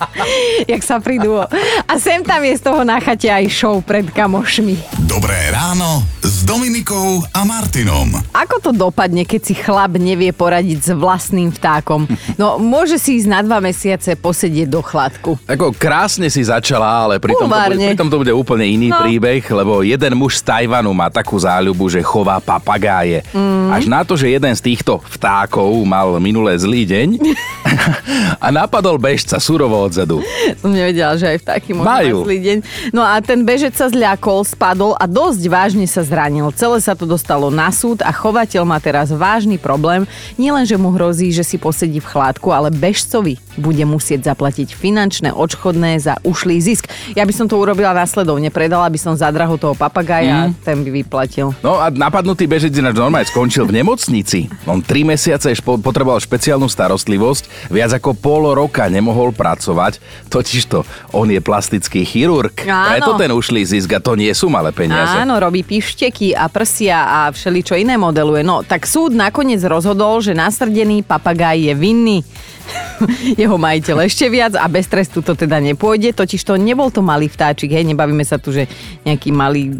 Jak 0.72 0.82
sa 0.82 0.98
pridú. 0.98 1.38
A 1.82 1.92
sem 1.96 2.20
tam 2.20 2.40
je 2.40 2.54
z 2.54 2.62
toho 2.62 2.82
na 2.82 2.98
chate 2.98 3.26
aj 3.26 3.46
show 3.48 3.80
pred 3.80 4.06
kamošmi. 4.06 4.76
Dobré 5.04 5.50
ráno 5.50 6.04
s 6.20 6.42
Dominikou 6.42 7.22
a 7.30 7.40
Martinom. 7.42 8.10
Ako 8.32 8.60
to 8.60 8.70
dopadne, 8.70 9.22
keď 9.22 9.40
si 9.42 9.54
chlap 9.54 9.96
nevie 9.96 10.30
poradiť 10.30 10.78
s 10.80 10.90
vlastným 10.90 11.50
vtákom? 11.50 12.04
No, 12.34 12.56
môže 12.56 12.96
si 12.96 13.16
ísť 13.16 13.28
na 13.28 13.40
dva 13.40 13.58
mesiace 13.58 14.14
posedieť 14.14 14.68
do 14.68 14.80
chladku. 14.80 15.38
Ako 15.46 15.72
krásne 15.72 16.28
si 16.28 16.42
začala, 16.42 17.06
ale 17.06 17.14
pritom 17.16 17.46
to, 17.46 17.56
bude, 17.56 17.76
pritom 17.78 18.08
to 18.08 18.16
bude 18.18 18.32
úplne 18.32 18.66
iný 18.66 18.88
No. 18.88 19.02
príbeh, 19.02 19.42
lebo 19.42 19.82
jeden 19.82 20.14
muž 20.14 20.38
z 20.38 20.46
Tajvanu 20.46 20.90
má 20.90 21.10
takú 21.10 21.34
záľubu, 21.36 21.90
že 21.90 22.00
chová 22.00 22.38
papagáje. 22.38 23.26
Mm. 23.34 23.68
Až 23.72 23.84
na 23.86 24.00
to, 24.02 24.14
že 24.14 24.30
jeden 24.30 24.54
z 24.54 24.62
týchto 24.62 25.02
vtákov 25.10 25.66
mal 25.82 26.16
minulé 26.18 26.54
zlý 26.54 26.86
deň 26.86 27.08
a 28.44 28.46
napadol 28.52 28.98
bežca 28.98 29.38
surovo 29.38 29.86
odzadu. 29.86 30.20
Som 30.60 30.72
nevedela, 30.78 31.14
že 31.16 31.36
aj 31.36 31.38
v 31.42 31.44
taký 31.46 31.70
môžu 31.72 31.86
Majú. 31.86 32.18
deň. 32.26 32.58
No 32.92 33.02
a 33.02 33.18
ten 33.22 33.42
bežec 33.42 33.74
sa 33.74 33.88
zľakol, 33.90 34.42
spadol 34.46 34.92
a 34.98 35.04
dosť 35.08 35.42
vážne 35.48 35.86
sa 35.88 36.02
zranil. 36.02 36.50
Celé 36.54 36.78
sa 36.82 36.98
to 36.98 37.08
dostalo 37.08 37.48
na 37.52 37.70
súd 37.70 38.02
a 38.02 38.10
chovateľ 38.10 38.62
má 38.66 38.78
teraz 38.82 39.10
vážny 39.12 39.56
problém. 39.56 40.04
Nielen, 40.36 40.66
že 40.66 40.78
mu 40.78 40.92
hrozí, 40.94 41.30
že 41.30 41.46
si 41.46 41.56
posedí 41.56 42.02
v 42.02 42.08
chládku, 42.08 42.50
ale 42.52 42.72
bežcovi 42.72 43.38
bude 43.56 43.84
musieť 43.88 44.32
zaplatiť 44.32 44.76
finančné 44.76 45.32
odškodné 45.32 45.96
za 46.00 46.20
ušlý 46.22 46.60
zisk. 46.60 46.88
Ja 47.16 47.24
by 47.24 47.32
som 47.32 47.46
to 47.48 47.56
urobila 47.56 47.96
následovne. 47.96 48.52
Predala 48.52 48.88
by 48.92 48.98
som 49.00 49.16
zadraho 49.16 49.56
toho 49.56 49.72
papagája 49.72 50.50
a 50.50 50.52
ten 50.64 50.84
by 50.84 50.90
vyplatil. 51.02 51.56
No 51.64 51.80
a 51.80 51.88
napadnutý 51.88 52.44
bežec 52.44 52.72
ináč 52.76 52.96
normálne 53.00 53.28
skončil 53.28 53.64
v 53.64 53.80
nemocnici. 53.80 54.52
On 54.68 54.80
tri 54.84 55.02
mesiace 55.02 55.52
špo- 55.56 55.80
potreboval 55.80 56.20
špeciálnu 56.20 56.68
starostlivosť, 56.68 57.65
viac 57.70 57.96
ako 57.96 58.16
pol 58.16 58.52
roka 58.54 58.86
nemohol 58.90 59.34
pracovať, 59.34 59.98
totižto 60.30 60.82
on 61.12 61.30
je 61.30 61.40
plastický 61.42 62.02
chirurg. 62.02 62.54
Áno. 62.66 62.90
Preto 62.92 63.10
ten 63.18 63.30
ušlý 63.32 63.62
zisk 63.66 63.90
a 63.96 64.00
to 64.00 64.18
nie 64.18 64.30
sú 64.32 64.50
malé 64.52 64.70
peniaze. 64.70 65.16
Áno, 65.16 65.38
robí 65.38 65.62
pišteky 65.62 66.32
a 66.36 66.46
prsia 66.50 66.98
a 67.06 67.18
všeličo 67.30 67.78
iné 67.78 67.98
modeluje. 67.98 68.42
No, 68.46 68.62
tak 68.62 68.88
súd 68.88 69.14
nakoniec 69.14 69.60
rozhodol, 69.64 70.22
že 70.22 70.36
nasrdený 70.36 71.02
papagaj 71.06 71.58
je 71.70 71.74
vinný. 71.74 72.18
Jeho 73.40 73.54
majiteľ 73.54 74.06
ešte 74.06 74.26
viac 74.26 74.58
a 74.58 74.66
bez 74.66 74.90
trestu 74.90 75.22
to 75.22 75.38
teda 75.38 75.62
nepôjde, 75.62 76.16
totiž 76.16 76.42
to 76.42 76.58
nebol 76.58 76.90
to 76.90 77.04
malý 77.04 77.30
vtáčik, 77.30 77.70
hej, 77.70 77.86
nebavíme 77.86 78.26
sa 78.26 78.42
tu, 78.42 78.50
že 78.50 78.66
nejaký 79.06 79.30
malý 79.30 79.78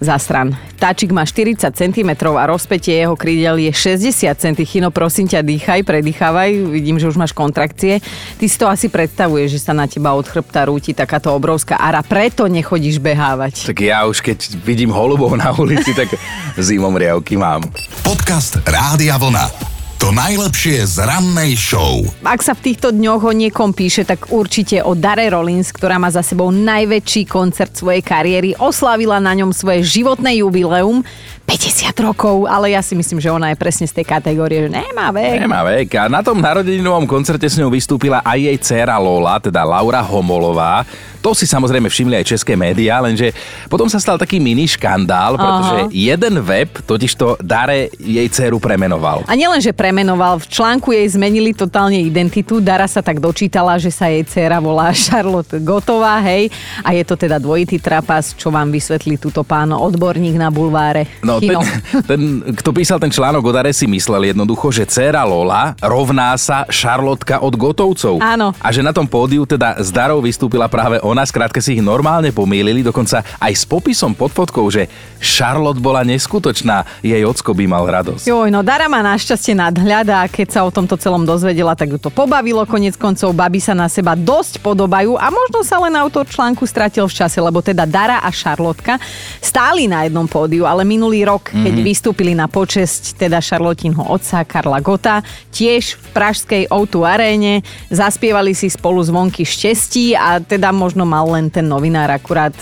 zasran. 0.00 0.56
Vtáčik 0.80 1.12
má 1.12 1.28
40 1.28 1.60
cm 1.76 2.10
a 2.32 2.44
rozpetie 2.48 3.04
jeho 3.04 3.14
krídel 3.14 3.60
je 3.60 3.70
60 3.70 4.32
cm. 4.32 4.64
Chino, 4.64 4.88
prosím 4.88 5.28
ťa, 5.28 5.44
dýchaj, 5.44 5.84
predýchávaj. 5.84 6.50
Vidím, 6.72 6.96
že 6.96 7.06
už 7.06 7.20
máš 7.20 7.36
kontrakcie. 7.36 8.00
Ty 8.40 8.44
si 8.48 8.56
to 8.56 8.66
asi 8.66 8.88
predstavuješ, 8.88 9.60
že 9.60 9.60
sa 9.60 9.76
na 9.76 9.84
teba 9.84 10.16
od 10.16 10.24
chrbta 10.24 10.66
rúti 10.66 10.96
takáto 10.96 11.30
obrovská 11.36 11.76
ara. 11.76 12.00
Preto 12.00 12.48
nechodíš 12.48 12.96
behávať. 12.96 13.68
Tak 13.68 13.78
ja 13.84 14.08
už 14.08 14.24
keď 14.24 14.56
vidím 14.64 14.90
holubov 14.90 15.36
na 15.36 15.52
ulici, 15.52 15.92
tak 15.92 16.08
zimom 16.56 16.96
riavky 16.96 17.36
mám. 17.36 17.60
Podcast 18.00 18.56
Rádia 18.64 19.20
Vlna. 19.20 19.79
To 20.00 20.16
najlepšie 20.16 20.80
z 20.88 21.04
rannej 21.04 21.60
show. 21.60 22.00
Ak 22.24 22.40
sa 22.40 22.56
v 22.56 22.72
týchto 22.72 22.88
dňoch 22.88 23.20
o 23.20 23.36
niekom 23.36 23.76
píše, 23.76 24.08
tak 24.08 24.32
určite 24.32 24.80
o 24.80 24.96
Dare 24.96 25.28
Rollins, 25.28 25.68
ktorá 25.68 26.00
má 26.00 26.08
za 26.08 26.24
sebou 26.24 26.48
najväčší 26.48 27.28
koncert 27.28 27.76
svojej 27.76 28.00
kariéry. 28.00 28.56
Oslávila 28.56 29.20
na 29.20 29.36
ňom 29.36 29.52
svoje 29.52 29.84
životné 29.84 30.40
jubileum. 30.40 31.04
50 31.50 31.90
rokov, 32.06 32.46
ale 32.46 32.78
ja 32.78 32.80
si 32.80 32.94
myslím, 32.94 33.18
že 33.18 33.26
ona 33.26 33.50
je 33.50 33.58
presne 33.58 33.82
z 33.82 34.00
tej 34.00 34.06
kategórie, 34.06 34.70
že 34.70 34.70
nemá 34.70 35.10
vek. 35.10 35.42
Nemá 35.42 35.60
vek. 35.66 35.90
A 35.98 36.06
na 36.06 36.22
tom 36.22 36.38
narodeninovom 36.38 37.10
koncerte 37.10 37.50
s 37.50 37.58
ňou 37.58 37.74
vystúpila 37.74 38.22
aj 38.22 38.38
jej 38.38 38.56
dcéra 38.62 38.94
Lola, 39.02 39.42
teda 39.42 39.66
Laura 39.66 39.98
Homolová. 39.98 40.86
To 41.18 41.34
si 41.34 41.50
samozrejme 41.50 41.90
všimli 41.90 42.22
aj 42.22 42.38
české 42.38 42.54
médiá, 42.54 43.02
lenže 43.02 43.34
potom 43.66 43.90
sa 43.90 43.98
stal 43.98 44.16
taký 44.16 44.38
mini 44.38 44.64
škandál, 44.64 45.36
pretože 45.36 45.78
Aha. 45.84 45.92
jeden 45.92 46.34
web 46.40 46.70
totižto 46.86 47.42
Dare 47.42 47.92
jej 47.98 48.24
dceru 48.30 48.62
premenoval. 48.62 49.26
A 49.26 49.34
nielen, 49.34 49.60
že 49.60 49.74
premenoval, 49.90 50.38
v 50.38 50.46
článku 50.46 50.94
jej 50.94 51.02
zmenili 51.10 51.50
totálne 51.50 51.98
identitu. 51.98 52.62
Dara 52.62 52.86
sa 52.86 53.02
tak 53.02 53.18
dočítala, 53.18 53.74
že 53.74 53.90
sa 53.90 54.06
jej 54.06 54.22
dcéra 54.22 54.62
volá 54.62 54.94
Charlotte 54.94 55.58
Gotová, 55.58 56.22
hej. 56.22 56.46
A 56.86 56.94
je 56.94 57.02
to 57.02 57.18
teda 57.18 57.42
dvojitý 57.42 57.82
trapas, 57.82 58.30
čo 58.38 58.54
vám 58.54 58.70
vysvetlí 58.70 59.18
túto 59.18 59.42
pán 59.42 59.74
odborník 59.74 60.38
na 60.38 60.46
bulváre. 60.46 61.10
No 61.26 61.42
ten, 61.42 61.58
ten, 62.06 62.22
kto 62.54 62.70
písal 62.70 63.02
ten 63.02 63.10
článok 63.10 63.42
o 63.42 63.50
Dare 63.50 63.74
si 63.74 63.90
myslel 63.90 64.30
jednoducho, 64.30 64.70
že 64.70 64.86
dcéra 64.86 65.26
Lola 65.26 65.74
rovná 65.82 66.38
sa 66.38 66.70
Šarlotka 66.70 67.42
od 67.42 67.58
Gotovcov. 67.58 68.22
Áno. 68.22 68.54
A 68.62 68.70
že 68.70 68.86
na 68.86 68.94
tom 68.94 69.10
pódiu 69.10 69.42
teda 69.42 69.74
s 69.82 69.90
Darou 69.90 70.22
vystúpila 70.22 70.70
práve 70.70 71.02
ona, 71.02 71.26
skrátke 71.26 71.58
si 71.58 71.74
ich 71.74 71.82
normálne 71.82 72.30
pomýlili, 72.30 72.86
dokonca 72.86 73.26
aj 73.42 73.52
s 73.58 73.66
popisom 73.66 74.14
pod 74.14 74.30
fotkou, 74.30 74.70
že 74.70 74.86
Charlotte 75.18 75.82
bola 75.82 76.06
neskutočná, 76.06 76.86
jej 77.02 77.26
ocko 77.26 77.58
by 77.58 77.66
mal 77.66 77.90
radosť. 77.90 78.30
Joj, 78.30 78.54
no 78.54 78.62
Dara 78.62 78.86
má 78.86 79.02
našťastie 79.02 79.58
nadhľad 79.58 79.79
a 79.88 80.28
keď 80.28 80.48
sa 80.52 80.60
o 80.66 80.70
tomto 80.70 81.00
celom 81.00 81.24
dozvedela, 81.24 81.72
tak 81.72 81.94
ju 81.94 81.98
to 81.98 82.12
pobavilo. 82.12 82.62
Konec 82.68 82.94
koncov 83.00 83.32
baby 83.32 83.60
sa 83.62 83.72
na 83.72 83.88
seba 83.88 84.12
dosť 84.12 84.60
podobajú 84.60 85.16
a 85.16 85.32
možno 85.32 85.64
sa 85.64 85.80
len 85.80 85.96
autor 85.96 86.28
článku 86.28 86.68
stratil 86.68 87.08
v 87.08 87.16
čase, 87.16 87.40
lebo 87.40 87.64
teda 87.64 87.88
Dara 87.88 88.20
a 88.20 88.28
Šarlotka 88.28 89.00
stáli 89.40 89.88
na 89.88 90.04
jednom 90.04 90.28
pódiu, 90.28 90.68
ale 90.68 90.84
minulý 90.84 91.24
rok, 91.24 91.48
keď 91.50 91.74
Mhm. 91.74 91.84
vystúpili 91.84 92.32
na 92.36 92.46
počesť 92.46 93.16
teda 93.16 93.40
Šarlotinho 93.40 94.04
otca 94.04 94.44
Karla 94.44 94.84
Gota, 94.84 95.24
tiež 95.50 95.96
v 95.96 96.04
pražskej 96.12 96.62
O2 96.68 97.06
aréne, 97.06 97.62
zaspievali 97.88 98.52
si 98.52 98.68
spolu 98.68 99.00
zvonky 99.00 99.46
štestí 99.46 100.12
a 100.14 100.42
teda 100.42 100.70
možno 100.74 101.06
mal 101.06 101.24
len 101.30 101.48
ten 101.48 101.64
novinár 101.64 102.10
akurát 102.10 102.52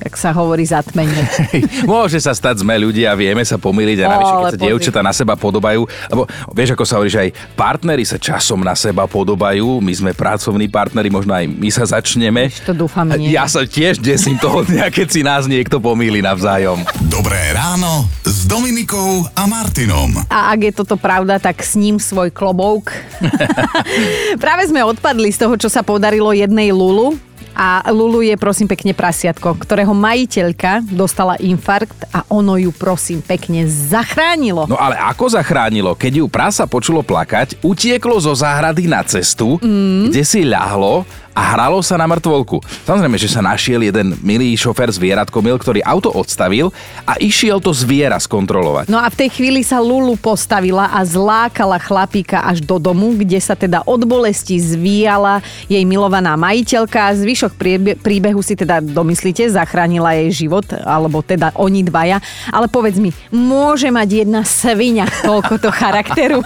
jak 0.00 0.14
sa 0.16 0.30
hovorí, 0.32 0.64
zatmenie. 0.64 1.20
Môže 1.90 2.18
sa 2.18 2.32
stať, 2.32 2.64
sme 2.64 2.76
ľudia, 2.80 3.12
vieme 3.14 3.44
sa 3.44 3.60
pomýliť 3.60 3.98
a 4.02 4.06
navyše, 4.08 4.32
keď 4.32 4.44
sa 4.44 4.52
pozri. 4.56 4.64
dievčatá 4.66 5.00
na 5.04 5.12
seba 5.12 5.34
podobajú, 5.36 5.82
lebo 6.10 6.22
vieš, 6.52 6.74
ako 6.74 6.84
sa 6.84 6.94
hovorí, 6.98 7.10
že 7.12 7.20
aj 7.28 7.30
partneri 7.54 8.04
sa 8.08 8.16
časom 8.16 8.64
na 8.64 8.72
seba 8.72 9.04
podobajú, 9.04 9.80
my 9.80 9.92
sme 9.92 10.10
pracovní 10.16 10.72
partneri, 10.72 11.12
možno 11.12 11.36
aj 11.36 11.44
my 11.46 11.68
sa 11.68 11.84
začneme. 11.84 12.48
To 12.64 12.72
dúfam 12.72 13.08
nie. 13.14 13.32
Ja 13.32 13.46
sa 13.46 13.64
tiež 13.64 14.00
desím 14.00 14.40
toho 14.40 14.64
dňa, 14.64 14.88
keď 14.88 15.08
si 15.08 15.20
nás 15.20 15.44
niekto 15.44 15.78
pomýli 15.78 16.24
navzájom. 16.24 16.82
Dobré 17.06 17.52
ráno 17.52 18.08
s 18.24 18.48
Dominikou 18.48 19.28
a 19.36 19.44
Martinom. 19.44 20.26
A 20.32 20.52
ak 20.52 20.60
je 20.64 20.72
toto 20.72 20.96
pravda, 20.96 21.36
tak 21.36 21.60
s 21.60 21.76
ním 21.76 22.00
svoj 22.00 22.32
klobouk. 22.32 22.92
Práve 24.44 24.62
sme 24.68 24.84
odpadli 24.84 25.30
z 25.32 25.38
toho, 25.46 25.54
čo 25.56 25.68
sa 25.68 25.84
podarilo 25.84 26.32
jednej 26.32 26.72
Lulu. 26.72 27.29
A 27.54 27.84
Lulu 27.90 28.22
je 28.24 28.34
prosím 28.38 28.70
pekne 28.70 28.94
prasiatko, 28.94 29.58
ktorého 29.58 29.92
majiteľka 29.92 30.86
dostala 30.88 31.36
infarkt 31.42 32.06
a 32.14 32.24
ono 32.30 32.56
ju 32.56 32.70
prosím 32.72 33.20
pekne 33.20 33.66
zachránilo. 33.66 34.70
No 34.70 34.78
ale 34.78 34.96
ako 34.96 35.34
zachránilo? 35.34 35.98
Keď 35.98 36.22
ju 36.22 36.26
prasa 36.30 36.64
počulo 36.70 37.02
plakať, 37.02 37.60
utieklo 37.60 38.16
zo 38.22 38.32
záhrady 38.32 38.86
na 38.86 39.02
cestu, 39.02 39.58
mm. 39.58 40.10
kde 40.10 40.22
si 40.22 40.46
ľahlo 40.46 41.04
a 41.30 41.54
hralo 41.54 41.78
sa 41.80 41.94
na 41.94 42.10
mŕtvolku. 42.10 42.58
Samozrejme, 42.84 43.16
že 43.16 43.30
sa 43.30 43.40
našiel 43.40 43.86
jeden 43.86 44.18
milý 44.20 44.52
šofer 44.58 44.90
zvieratkomil, 44.90 45.56
ktorý 45.62 45.80
auto 45.86 46.10
odstavil 46.10 46.74
a 47.06 47.14
išiel 47.22 47.62
to 47.62 47.70
zviera 47.70 48.18
skontrolovať. 48.18 48.90
No 48.90 48.98
a 48.98 49.06
v 49.06 49.18
tej 49.26 49.30
chvíli 49.30 49.62
sa 49.62 49.78
Lulu 49.78 50.18
postavila 50.18 50.90
a 50.90 51.00
zlákala 51.06 51.78
chlapíka 51.78 52.42
až 52.42 52.60
do 52.60 52.82
domu, 52.82 53.14
kde 53.14 53.38
sa 53.38 53.54
teda 53.54 53.86
od 53.86 54.02
bolesti 54.04 54.58
zvíjala 54.58 55.38
jej 55.70 55.86
milovaná 55.86 56.34
majiteľka. 56.34 57.14
Zvyšok 57.14 57.54
príbehu 58.02 58.42
si 58.42 58.58
teda 58.58 58.82
domyslíte, 58.82 59.46
zachránila 59.46 60.18
jej 60.18 60.46
život, 60.46 60.66
alebo 60.82 61.22
teda 61.22 61.54
oni 61.54 61.86
dvaja. 61.86 62.18
Ale 62.50 62.66
povedz 62.66 62.98
mi, 62.98 63.14
môže 63.30 63.86
mať 63.88 64.26
jedna 64.26 64.42
svinia 64.42 65.06
toľkoto 65.22 65.70
charakteru? 65.70 66.42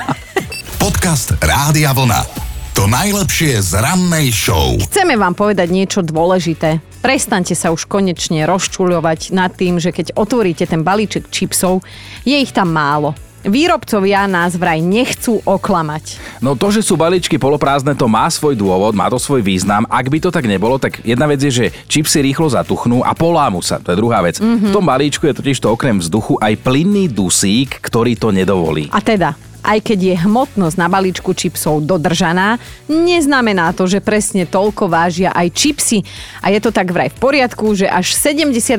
Podcast 0.76 1.32
Rádia 1.40 1.96
Vlna. 1.96 2.43
To 2.74 2.90
najlepšie 2.90 3.62
z 3.62 3.78
rannej 3.78 4.34
show. 4.34 4.74
Chceme 4.90 5.14
vám 5.14 5.38
povedať 5.38 5.70
niečo 5.70 6.02
dôležité. 6.02 6.82
Prestaňte 7.06 7.54
sa 7.54 7.70
už 7.70 7.86
konečne 7.86 8.42
rozčuľovať 8.50 9.30
nad 9.30 9.54
tým, 9.54 9.78
že 9.78 9.94
keď 9.94 10.18
otvoríte 10.18 10.66
ten 10.66 10.82
balíček 10.82 11.30
čipsov, 11.30 11.86
je 12.26 12.34
ich 12.34 12.50
tam 12.50 12.74
málo. 12.74 13.14
Výrobcovia 13.46 14.26
nás 14.26 14.58
vraj 14.58 14.82
nechcú 14.82 15.38
oklamať. 15.46 16.18
No 16.42 16.58
to, 16.58 16.74
že 16.74 16.82
sú 16.82 16.98
balíčky 16.98 17.38
poloprázdne, 17.38 17.94
to 17.94 18.10
má 18.10 18.26
svoj 18.26 18.58
dôvod, 18.58 18.90
má 18.90 19.06
to 19.06 19.22
svoj 19.22 19.46
význam. 19.46 19.86
Ak 19.86 20.10
by 20.10 20.18
to 20.18 20.34
tak 20.34 20.50
nebolo, 20.50 20.74
tak 20.74 20.98
jedna 21.06 21.30
vec 21.30 21.38
je, 21.46 21.54
že 21.54 21.66
čipsy 21.86 22.26
rýchlo 22.26 22.50
zatuchnú 22.50 23.06
a 23.06 23.14
polámu 23.14 23.62
sa. 23.62 23.78
To 23.86 23.94
je 23.94 24.00
druhá 24.02 24.18
vec. 24.18 24.42
Mhm. 24.42 24.74
V 24.74 24.74
tom 24.74 24.82
balíčku 24.82 25.30
je 25.30 25.38
totiž 25.38 25.62
to 25.62 25.70
okrem 25.70 26.02
vzduchu 26.02 26.42
aj 26.42 26.58
plynný 26.58 27.06
dusík, 27.06 27.78
ktorý 27.78 28.18
to 28.18 28.34
nedovolí. 28.34 28.90
A 28.90 28.98
teda, 28.98 29.38
aj 29.64 29.80
keď 29.80 29.98
je 30.12 30.14
hmotnosť 30.28 30.76
na 30.76 30.86
balíčku 30.92 31.32
čipsov 31.32 31.80
dodržaná, 31.88 32.60
neznamená 32.86 33.72
to, 33.72 33.88
že 33.88 34.04
presne 34.04 34.44
toľko 34.44 34.92
vážia 34.92 35.32
aj 35.32 35.48
čipsy. 35.56 36.04
A 36.44 36.52
je 36.52 36.60
to 36.60 36.68
tak 36.68 36.92
vraj 36.92 37.08
v 37.08 37.16
poriadku, 37.16 37.72
že 37.72 37.88
až 37.88 38.12
72% 38.12 38.76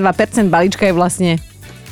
balíčka 0.48 0.86
je 0.86 0.94
vlastne 0.94 1.32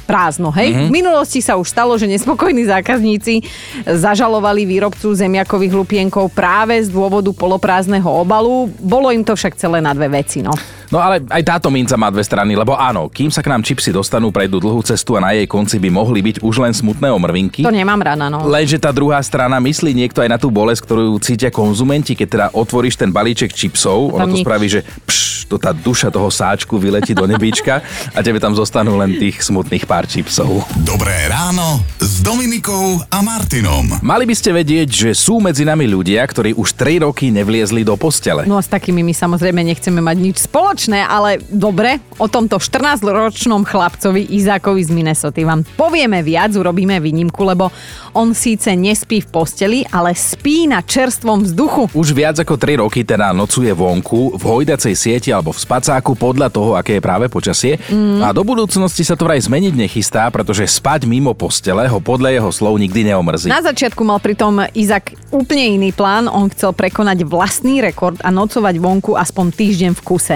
prázdno, 0.03 0.51
hej? 0.53 0.75
Mhm. 0.75 0.87
V 0.87 0.91
minulosti 0.91 1.39
sa 1.39 1.55
už 1.55 1.67
stalo, 1.67 1.95
že 1.95 2.05
nespokojní 2.11 2.67
zákazníci 2.67 3.41
zažalovali 3.87 4.67
výrobcu 4.67 5.15
zemiakových 5.15 5.73
lupienkov 5.73 6.29
práve 6.35 6.77
z 6.83 6.91
dôvodu 6.91 7.31
poloprázdneho 7.31 8.07
obalu. 8.07 8.69
Bolo 8.83 9.09
im 9.09 9.23
to 9.23 9.33
však 9.33 9.55
celé 9.55 9.79
na 9.79 9.95
dve 9.95 10.11
veci, 10.11 10.43
no. 10.43 10.51
No 10.93 11.01
ale 11.01 11.25
aj 11.25 11.41
táto 11.41 11.73
minca 11.73 11.97
má 11.97 12.13
dve 12.13 12.21
strany, 12.21 12.53
lebo 12.53 12.77
áno, 12.77 13.09
kým 13.09 13.33
sa 13.33 13.41
k 13.41 13.49
nám 13.49 13.65
čipsy 13.65 13.89
dostanú, 13.89 14.29
prejdú 14.29 14.61
dlhú 14.61 14.85
cestu 14.85 15.17
a 15.17 15.25
na 15.25 15.33
jej 15.33 15.49
konci 15.49 15.81
by 15.81 15.89
mohli 15.89 16.21
byť 16.21 16.45
už 16.45 16.55
len 16.61 16.69
smutné 16.69 17.09
omrvinky. 17.09 17.65
To 17.65 17.73
nemám 17.73 17.97
rada, 17.97 18.29
no. 18.29 18.45
Lenže 18.45 18.77
tá 18.77 18.93
druhá 18.93 19.17
strana 19.25 19.57
myslí 19.57 19.89
niekto 19.89 20.21
aj 20.21 20.29
na 20.29 20.37
tú 20.37 20.53
bolesť, 20.53 20.85
ktorú 20.85 21.17
cítia 21.17 21.49
konzumenti, 21.49 22.13
keď 22.13 22.27
teda 22.29 22.47
otvoríš 22.53 23.01
ten 23.01 23.09
balíček 23.09 23.49
čipsov, 23.49 24.13
ono 24.13 24.29
to 24.29 24.37
nič. 24.37 24.45
spraví, 24.45 24.67
že 24.69 24.85
pš, 24.85 25.49
to 25.49 25.57
tá 25.57 25.73
duša 25.73 26.09
toho 26.09 26.29
sáčku 26.29 26.77
vyletí 26.77 27.13
do 27.13 27.25
nebíčka 27.25 27.81
a 28.13 28.19
tebe 28.21 28.41
tam 28.41 28.53
zostanú 28.53 28.97
len 28.97 29.17
tých 29.17 29.41
smutných 29.41 29.89
pár 29.89 30.05
čipsov. 30.05 30.65
Dobré 30.81 31.29
ráno 31.29 31.81
s 32.01 32.21
Dominikou 32.21 33.01
a 33.09 33.19
Martinom. 33.21 34.01
Mali 34.01 34.29
by 34.29 34.35
ste 34.37 34.49
vedieť, 34.49 34.89
že 34.89 35.09
sú 35.13 35.41
medzi 35.41 35.65
nami 35.65 35.89
ľudia, 35.89 36.21
ktorí 36.21 36.53
už 36.53 36.73
3 36.77 37.05
roky 37.05 37.29
nevliezli 37.33 37.81
do 37.81 37.97
postele. 37.97 38.45
No 38.45 38.57
a 38.57 38.63
s 38.65 38.69
takými 38.69 39.05
my 39.05 39.13
samozrejme 39.13 39.61
nechceme 39.61 40.01
mať 40.01 40.17
nič 40.17 40.37
spoločné, 40.49 40.82
ale 40.91 41.39
dobre, 41.47 42.03
o 42.19 42.27
tomto 42.27 42.59
14-ročnom 42.59 43.63
chlapcovi 43.63 44.35
Izákovi 44.35 44.83
z 44.83 44.91
Minnesota 44.91 45.39
vám 45.47 45.63
povieme 45.79 46.19
viac, 46.19 46.51
urobíme 46.51 46.99
výnimku, 46.99 47.39
lebo 47.47 47.71
on 48.11 48.35
síce 48.35 48.75
nespí 48.75 49.23
v 49.23 49.27
posteli, 49.31 49.79
ale 49.87 50.11
spí 50.11 50.67
na 50.67 50.83
čerstvom 50.83 51.47
vzduchu. 51.47 51.95
Už 51.95 52.11
viac 52.11 52.37
ako 52.37 52.59
3 52.59 52.83
roky 52.83 53.07
teda 53.07 53.31
nocuje 53.31 53.71
vonku, 53.71 54.35
v 54.35 54.43
hojdacej 54.43 54.93
sieti 54.93 55.29
alebo 55.31 55.55
v 55.55 55.59
spacáku 55.63 56.19
podľa 56.19 56.51
toho, 56.51 56.75
aké 56.75 56.99
je 56.99 57.01
práve 57.01 57.25
počasie. 57.31 57.79
Mm. 57.87 58.21
A 58.21 58.35
do 58.35 58.43
budúcnosti 58.43 59.01
sa 59.07 59.15
to 59.15 59.25
vraj 59.25 59.41
zmeniť 59.41 59.73
nechystá, 59.73 60.27
pretože 60.29 60.67
spať 60.67 61.07
mimo 61.09 61.33
postele 61.33 61.85
ho 61.89 61.99
podľa 62.01 62.35
jeho 62.35 62.49
slov 62.53 62.77
nikdy 62.77 63.13
neomrzí. 63.13 63.47
Na 63.49 63.63
začiatku 63.63 64.01
mal 64.01 64.21
pritom 64.21 64.65
Izak 64.73 65.17
úplne 65.33 65.77
iný 65.81 65.89
plán. 65.93 66.29
On 66.29 66.45
chcel 66.49 66.73
prekonať 66.73 67.25
vlastný 67.25 67.81
rekord 67.81 68.21
a 68.21 68.29
nocovať 68.29 68.75
vonku 68.77 69.17
aspoň 69.17 69.45
týždeň 69.53 69.91
v 69.97 70.01
kuse. 70.01 70.35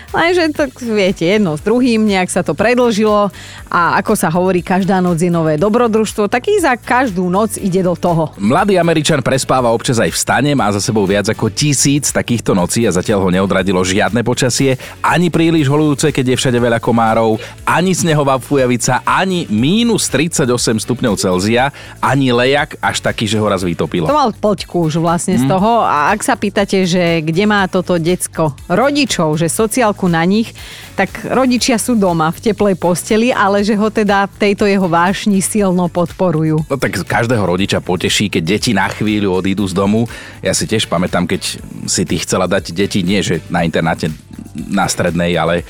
Lenže 0.11 0.51
tak 0.51 0.75
viete, 0.77 1.23
jedno 1.23 1.55
s 1.55 1.63
druhým, 1.63 2.03
nejak 2.03 2.27
sa 2.27 2.43
to 2.43 2.51
predlžilo 2.51 3.31
a 3.71 3.95
ako 3.95 4.11
sa 4.11 4.27
hovorí, 4.27 4.59
každá 4.59 4.99
noc 4.99 5.23
je 5.23 5.31
nové 5.31 5.55
dobrodružstvo, 5.55 6.27
tak 6.27 6.51
Izak 6.51 6.83
každú 6.83 7.31
noc 7.31 7.55
ide 7.55 7.79
do 7.79 7.95
toho. 7.95 8.35
Mladý 8.35 8.75
Američan 8.75 9.23
prespáva 9.23 9.71
občas 9.71 10.03
aj 10.03 10.11
v 10.11 10.17
stane, 10.19 10.51
má 10.51 10.67
za 10.67 10.83
sebou 10.83 11.07
viac 11.07 11.31
ako 11.31 11.47
tisíc 11.47 12.11
takýchto 12.11 12.51
nocí 12.51 12.83
a 12.83 12.91
zatiaľ 12.91 13.23
ho 13.23 13.29
neodradilo 13.31 13.79
žiadne 13.81 14.19
počasie, 14.21 14.75
ani 14.99 15.31
príliš 15.31 15.71
holujúce, 15.71 16.11
keď 16.11 16.35
je 16.35 16.39
všade 16.43 16.59
veľa 16.59 16.83
komárov, 16.83 17.39
ani 17.63 17.95
snehová 17.95 18.35
fujavica, 18.35 18.99
ani 19.07 19.47
mínus 19.47 20.11
38 20.11 20.43
stupňov 20.75 21.15
Celzia, 21.15 21.71
ani 22.03 22.35
lejak 22.35 22.75
až 22.83 22.99
taký, 22.99 23.31
že 23.31 23.39
ho 23.39 23.47
raz 23.47 23.63
vytopilo. 23.63 24.11
To 24.11 24.19
mal 24.19 24.35
poďku 24.35 24.91
už 24.91 24.99
vlastne 24.99 25.39
z 25.39 25.47
Mm. 25.47 25.51
toho 25.55 25.87
a 25.87 26.11
ak 26.11 26.19
sa 26.19 26.35
pýtate, 26.35 26.83
že 26.83 27.23
kde 27.23 27.47
má 27.47 27.63
toto 27.71 27.95
decko 27.95 28.51
rodičov, 28.67 29.39
že 29.39 29.47
sociálku 29.47 30.00
na 30.07 30.23
nich, 30.23 30.53
tak 30.93 31.25
rodičia 31.25 31.81
sú 31.81 31.97
doma 31.97 32.29
v 32.29 32.51
teplej 32.51 32.77
posteli, 32.77 33.33
ale 33.33 33.65
že 33.65 33.73
ho 33.73 33.89
teda 33.89 34.29
v 34.29 34.35
tejto 34.37 34.69
jeho 34.69 34.85
vášni 34.85 35.41
silno 35.41 35.89
podporujú. 35.89 36.65
No 36.69 36.75
tak 36.77 37.01
každého 37.03 37.41
rodiča 37.41 37.81
poteší, 37.81 38.29
keď 38.29 38.43
deti 38.45 38.71
na 38.71 38.87
chvíľu 38.89 39.41
odídu 39.41 39.65
z 39.65 39.73
domu. 39.73 40.05
Ja 40.39 40.53
si 40.53 40.69
tiež 40.69 40.87
pamätám, 40.87 41.25
keď 41.25 41.41
si 41.89 42.01
ty 42.05 42.15
chcela 42.21 42.45
dať 42.45 42.71
deti, 42.71 43.01
nie 43.01 43.25
že 43.25 43.41
na 43.49 43.65
internáte 43.65 44.13
na 44.55 44.85
strednej, 44.85 45.35
ale 45.37 45.65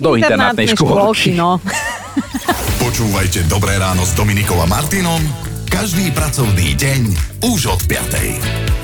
do 0.00 0.16
internátnej 0.16 0.72
škôlky. 0.72 1.36
no. 1.36 1.60
Počúvajte 2.80 3.46
Dobré 3.46 3.76
ráno 3.76 4.02
s 4.02 4.16
Dominikou 4.16 4.56
a 4.58 4.66
Martinom 4.66 5.50
každý 5.70 6.10
pracovný 6.10 6.74
deň 6.74 7.00
už 7.46 7.60
od 7.70 7.80
5. 7.86 8.79